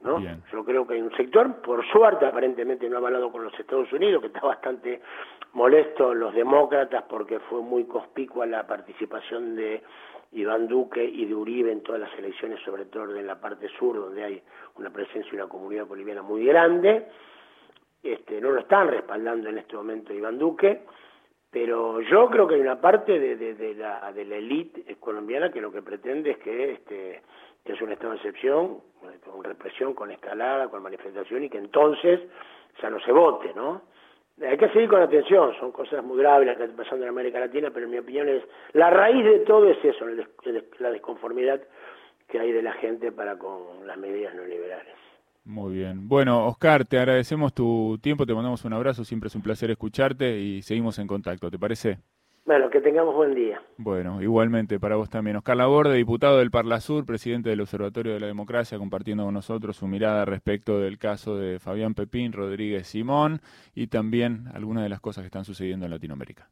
¿No? 0.03 0.19
Yo 0.51 0.65
creo 0.65 0.85
que 0.85 0.95
hay 0.95 1.01
un 1.01 1.15
sector, 1.15 1.61
por 1.61 1.85
suerte 1.87 2.25
aparentemente 2.25 2.89
no 2.89 2.97
ha 2.97 2.99
avalado 2.99 3.31
con 3.31 3.43
los 3.43 3.57
Estados 3.59 3.91
Unidos, 3.93 4.21
que 4.21 4.27
está 4.27 4.41
bastante 4.41 5.01
molesto 5.53 6.13
los 6.13 6.33
demócratas 6.33 7.03
porque 7.07 7.39
fue 7.39 7.61
muy 7.61 7.85
conspicua 7.85 8.45
la 8.45 8.67
participación 8.67 9.55
de 9.55 9.81
Iván 10.33 10.67
Duque 10.67 11.03
y 11.03 11.25
de 11.25 11.35
Uribe 11.35 11.71
en 11.71 11.81
todas 11.81 12.01
las 12.01 12.13
elecciones, 12.17 12.59
sobre 12.63 12.85
todo 12.85 13.15
en 13.15 13.27
la 13.27 13.39
parte 13.39 13.67
sur, 13.79 13.95
donde 13.95 14.23
hay 14.23 14.41
una 14.75 14.89
presencia 14.89 15.31
y 15.31 15.35
una 15.35 15.47
comunidad 15.47 15.85
boliviana 15.85 16.21
muy 16.21 16.45
grande. 16.45 17.07
Este, 18.01 18.41
no 18.41 18.51
lo 18.51 18.59
están 18.59 18.89
respaldando 18.89 19.49
en 19.49 19.59
este 19.59 19.75
momento 19.75 20.13
Iván 20.13 20.37
Duque, 20.37 20.81
pero 21.49 22.01
yo 22.01 22.29
creo 22.29 22.47
que 22.47 22.55
hay 22.55 22.61
una 22.61 22.81
parte 22.81 23.17
de, 23.17 23.37
de, 23.37 23.53
de 23.53 23.75
la 23.75 24.11
de 24.11 24.25
la 24.25 24.35
élite 24.35 24.95
colombiana 24.99 25.51
que 25.51 25.61
lo 25.61 25.71
que 25.71 25.81
pretende 25.83 26.31
es 26.31 26.37
que 26.39 26.71
este 26.73 27.21
que 27.65 27.73
es 27.73 27.81
un 27.81 27.91
estado 27.91 28.11
de 28.11 28.17
excepción, 28.17 28.79
con 29.23 29.43
represión, 29.43 29.93
con 29.93 30.11
escalada, 30.11 30.67
con 30.67 30.83
manifestación 30.83 31.43
y 31.43 31.49
que 31.49 31.57
entonces 31.57 32.19
ya 32.81 32.89
no 32.89 32.99
se 33.01 33.11
vote, 33.11 33.53
¿no? 33.55 33.81
Hay 34.41 34.57
que 34.57 34.69
seguir 34.69 34.89
con 34.89 35.01
atención, 35.01 35.53
son 35.59 35.71
cosas 35.71 36.03
muy 36.03 36.17
graves 36.17 36.47
las 36.47 36.57
que 36.57 36.63
están 36.63 36.77
pasando 36.77 37.03
en 37.03 37.09
América 37.09 37.39
Latina, 37.39 37.69
pero 37.71 37.85
en 37.85 37.91
mi 37.91 37.99
opinión 37.99 38.27
es 38.27 38.43
la 38.73 38.89
raíz 38.89 39.23
de 39.23 39.39
todo 39.39 39.69
es 39.69 39.77
eso, 39.85 40.05
la 40.79 40.89
desconformidad 40.89 41.61
que 42.27 42.39
hay 42.39 42.51
de 42.51 42.63
la 42.63 42.73
gente 42.73 43.11
para 43.11 43.37
con 43.37 43.85
las 43.85 43.97
medidas 43.97 44.33
neoliberales. 44.33 44.95
Muy 45.45 45.73
bien. 45.73 46.07
Bueno, 46.07 46.47
Oscar, 46.47 46.85
te 46.85 46.97
agradecemos 46.97 47.53
tu 47.53 47.99
tiempo, 48.01 48.25
te 48.25 48.33
mandamos 48.33 48.65
un 48.65 48.73
abrazo, 48.73 49.03
siempre 49.03 49.27
es 49.27 49.35
un 49.35 49.43
placer 49.43 49.69
escucharte 49.69 50.39
y 50.39 50.61
seguimos 50.61 50.97
en 50.99 51.07
contacto, 51.07 51.51
¿te 51.51 51.59
parece? 51.59 51.99
Bueno, 52.45 52.69
que 52.69 52.81
tengamos 52.81 53.15
buen 53.15 53.33
día. 53.33 53.61
Bueno, 53.77 54.21
igualmente 54.21 54.77
para 54.77 54.97
vos 54.97 55.09
también. 55.09 55.37
Oscar 55.37 55.55
Laborde, 55.55 55.95
diputado 55.95 56.39
del 56.39 56.51
Parla 56.51 56.81
Sur, 56.81 57.05
presidente 57.05 57.49
del 57.49 57.61
Observatorio 57.61 58.13
de 58.13 58.19
la 58.19 58.27
Democracia, 58.27 58.77
compartiendo 58.77 59.23
con 59.23 59.33
nosotros 59.33 59.77
su 59.77 59.87
mirada 59.87 60.25
respecto 60.25 60.77
del 60.79 60.97
caso 60.97 61.37
de 61.37 61.59
Fabián 61.59 61.93
Pepín, 61.93 62.33
Rodríguez 62.33 62.87
Simón 62.87 63.39
y 63.73 63.87
también 63.87 64.49
algunas 64.53 64.83
de 64.83 64.89
las 64.89 64.99
cosas 64.99 65.21
que 65.21 65.27
están 65.27 65.45
sucediendo 65.45 65.85
en 65.85 65.91
Latinoamérica. 65.91 66.49